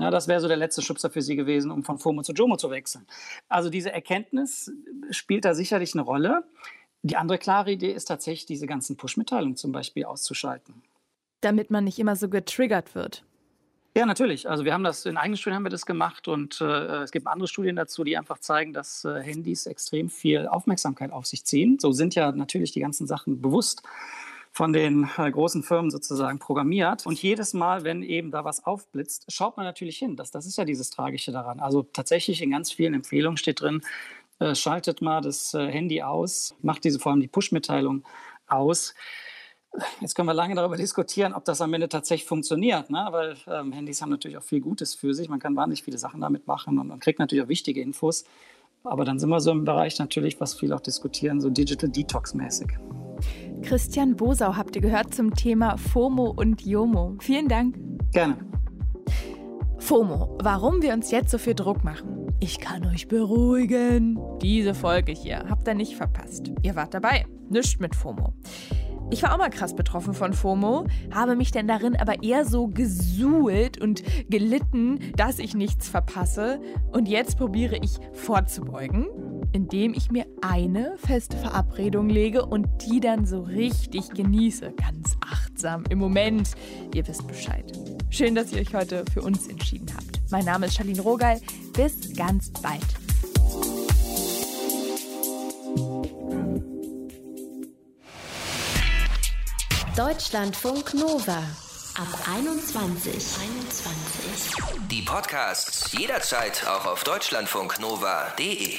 Ja, 0.00 0.10
das 0.10 0.26
wäre 0.26 0.40
so 0.40 0.48
der 0.48 0.56
letzte 0.56 0.82
Schubser 0.82 1.10
für 1.10 1.22
sie 1.22 1.36
gewesen, 1.36 1.70
um 1.70 1.84
von 1.84 1.98
FOMO 1.98 2.22
zu 2.22 2.32
JOMO 2.32 2.56
zu 2.56 2.70
wechseln. 2.70 3.06
Also 3.48 3.70
diese 3.70 3.92
Erkenntnis 3.92 4.72
spielt 5.10 5.44
da 5.44 5.54
sicherlich 5.54 5.94
eine 5.94 6.02
Rolle. 6.02 6.42
Die 7.02 7.16
andere 7.16 7.38
klare 7.38 7.72
Idee 7.72 7.92
ist 7.92 8.06
tatsächlich, 8.06 8.46
diese 8.46 8.66
ganzen 8.66 8.96
Push-Mitteilungen 8.96 9.56
zum 9.56 9.72
Beispiel 9.72 10.04
auszuschalten. 10.04 10.82
Damit 11.40 11.70
man 11.70 11.84
nicht 11.84 11.98
immer 11.98 12.16
so 12.16 12.28
getriggert 12.28 12.94
wird. 12.94 13.24
Ja, 13.96 14.06
natürlich. 14.06 14.48
Also 14.48 14.64
wir 14.64 14.72
haben 14.72 14.84
das 14.84 15.04
in 15.04 15.16
eigenen 15.16 15.36
Studien 15.36 15.56
haben 15.56 15.64
wir 15.64 15.70
das 15.70 15.84
gemacht 15.84 16.28
und 16.28 16.60
äh, 16.60 17.02
es 17.02 17.10
gibt 17.10 17.26
andere 17.26 17.48
Studien 17.48 17.74
dazu, 17.74 18.04
die 18.04 18.16
einfach 18.16 18.38
zeigen, 18.38 18.72
dass 18.72 19.04
äh, 19.04 19.20
Handys 19.20 19.66
extrem 19.66 20.08
viel 20.08 20.46
Aufmerksamkeit 20.46 21.10
auf 21.10 21.26
sich 21.26 21.44
ziehen. 21.44 21.78
So 21.80 21.90
sind 21.90 22.14
ja 22.14 22.30
natürlich 22.30 22.70
die 22.70 22.80
ganzen 22.80 23.08
Sachen 23.08 23.40
bewusst 23.42 23.82
von 24.52 24.72
den 24.72 25.08
äh, 25.16 25.30
großen 25.30 25.62
Firmen 25.64 25.90
sozusagen 25.90 26.38
programmiert. 26.38 27.04
Und 27.04 27.20
jedes 27.20 27.52
Mal, 27.52 27.82
wenn 27.82 28.02
eben 28.02 28.30
da 28.30 28.44
was 28.44 28.64
aufblitzt, 28.64 29.26
schaut 29.28 29.56
man 29.56 29.66
natürlich 29.66 29.98
hin. 29.98 30.16
Das, 30.16 30.30
das 30.30 30.46
ist 30.46 30.56
ja 30.58 30.64
dieses 30.64 30.90
Tragische 30.90 31.32
daran. 31.32 31.58
Also 31.58 31.82
tatsächlich 31.82 32.42
in 32.42 32.50
ganz 32.50 32.70
vielen 32.72 32.94
Empfehlungen 32.94 33.36
steht 33.36 33.60
drin, 33.60 33.82
äh, 34.40 34.54
schaltet 34.54 35.02
mal 35.02 35.20
das 35.20 35.54
äh, 35.54 35.66
Handy 35.68 36.02
aus, 36.02 36.54
macht 36.62 36.84
diese 36.84 36.98
vor 36.98 37.12
allem 37.12 37.20
die 37.20 37.28
Push-Mitteilung 37.28 38.02
aus. 38.48 38.94
Jetzt 40.00 40.16
können 40.16 40.26
wir 40.26 40.34
lange 40.34 40.56
darüber 40.56 40.76
diskutieren, 40.76 41.32
ob 41.32 41.44
das 41.44 41.60
am 41.60 41.72
Ende 41.72 41.88
tatsächlich 41.88 42.26
funktioniert, 42.26 42.90
ne? 42.90 43.06
weil 43.10 43.36
ähm, 43.46 43.72
Handys 43.72 44.02
haben 44.02 44.10
natürlich 44.10 44.36
auch 44.36 44.42
viel 44.42 44.60
Gutes 44.60 44.94
für 44.96 45.14
sich. 45.14 45.28
Man 45.28 45.38
kann 45.38 45.54
wahnsinnig 45.54 45.84
viele 45.84 45.98
Sachen 45.98 46.20
damit 46.20 46.48
machen 46.48 46.78
und 46.78 46.88
man 46.88 46.98
kriegt 46.98 47.20
natürlich 47.20 47.44
auch 47.44 47.48
wichtige 47.48 47.80
Infos. 47.80 48.24
Aber 48.82 49.04
dann 49.04 49.18
sind 49.18 49.28
wir 49.28 49.40
so 49.40 49.52
im 49.52 49.64
Bereich 49.64 49.98
natürlich, 49.98 50.40
was 50.40 50.54
viele 50.54 50.74
auch 50.74 50.80
diskutieren, 50.80 51.40
so 51.40 51.50
Digital 51.50 51.90
Detox-mäßig. 51.90 52.68
Christian 53.62 54.16
Bosau 54.16 54.56
habt 54.56 54.74
ihr 54.74 54.82
gehört 54.82 55.14
zum 55.14 55.34
Thema 55.34 55.76
FOMO 55.76 56.30
und 56.30 56.62
JOMO. 56.64 57.18
Vielen 57.20 57.48
Dank. 57.48 57.78
Gerne. 58.12 58.38
FOMO, 59.78 60.38
warum 60.42 60.82
wir 60.82 60.94
uns 60.94 61.10
jetzt 61.10 61.30
so 61.30 61.38
viel 61.38 61.54
Druck 61.54 61.84
machen. 61.84 62.19
Ich 62.42 62.58
kann 62.58 62.86
euch 62.86 63.06
beruhigen. 63.06 64.18
Diese 64.40 64.74
Folge 64.74 65.12
hier 65.12 65.44
habt 65.50 65.68
ihr 65.68 65.74
nicht 65.74 65.94
verpasst. 65.94 66.50
Ihr 66.62 66.74
wart 66.74 66.94
dabei. 66.94 67.26
Nischt 67.50 67.80
mit 67.80 67.94
FOMO. 67.94 68.32
Ich 69.10 69.22
war 69.22 69.34
auch 69.34 69.38
mal 69.38 69.50
krass 69.50 69.74
betroffen 69.74 70.14
von 70.14 70.32
FOMO, 70.32 70.86
habe 71.12 71.34
mich 71.34 71.50
denn 71.50 71.66
darin 71.66 71.96
aber 71.96 72.22
eher 72.22 72.46
so 72.46 72.68
gesuhlt 72.68 73.78
und 73.80 74.02
gelitten, 74.30 75.00
dass 75.16 75.40
ich 75.40 75.54
nichts 75.54 75.88
verpasse. 75.88 76.60
Und 76.92 77.08
jetzt 77.08 77.36
probiere 77.36 77.76
ich 77.76 77.98
vorzubeugen, 78.12 79.08
indem 79.52 79.92
ich 79.94 80.10
mir 80.10 80.26
eine 80.40 80.94
feste 80.96 81.36
Verabredung 81.36 82.08
lege 82.08 82.46
und 82.46 82.68
die 82.86 83.00
dann 83.00 83.26
so 83.26 83.40
richtig 83.40 84.10
genieße. 84.10 84.72
Ganz 84.76 85.16
achtsam 85.20 85.84
im 85.90 85.98
Moment. 85.98 86.52
Ihr 86.94 87.06
wisst 87.06 87.26
Bescheid. 87.26 87.72
Schön, 88.10 88.34
dass 88.34 88.52
ihr 88.52 88.60
euch 88.60 88.74
heute 88.74 89.04
für 89.12 89.22
uns 89.22 89.48
entschieden 89.48 89.88
habt. 89.94 90.19
Mein 90.30 90.44
Name 90.44 90.66
ist 90.66 90.76
Charlene 90.76 91.02
Rogal. 91.02 91.40
Bis 91.72 92.14
ganz 92.16 92.50
bald. 92.50 92.80
Deutschlandfunk 99.96 100.94
Nova. 100.94 101.42
Ab 101.96 102.28
21. 102.32 103.12
21. 103.12 104.88
Die 104.88 105.02
Podcasts 105.02 105.92
jederzeit 105.92 106.66
auch 106.66 106.86
auf 106.86 107.04
deutschlandfunknova.de. 107.04 108.78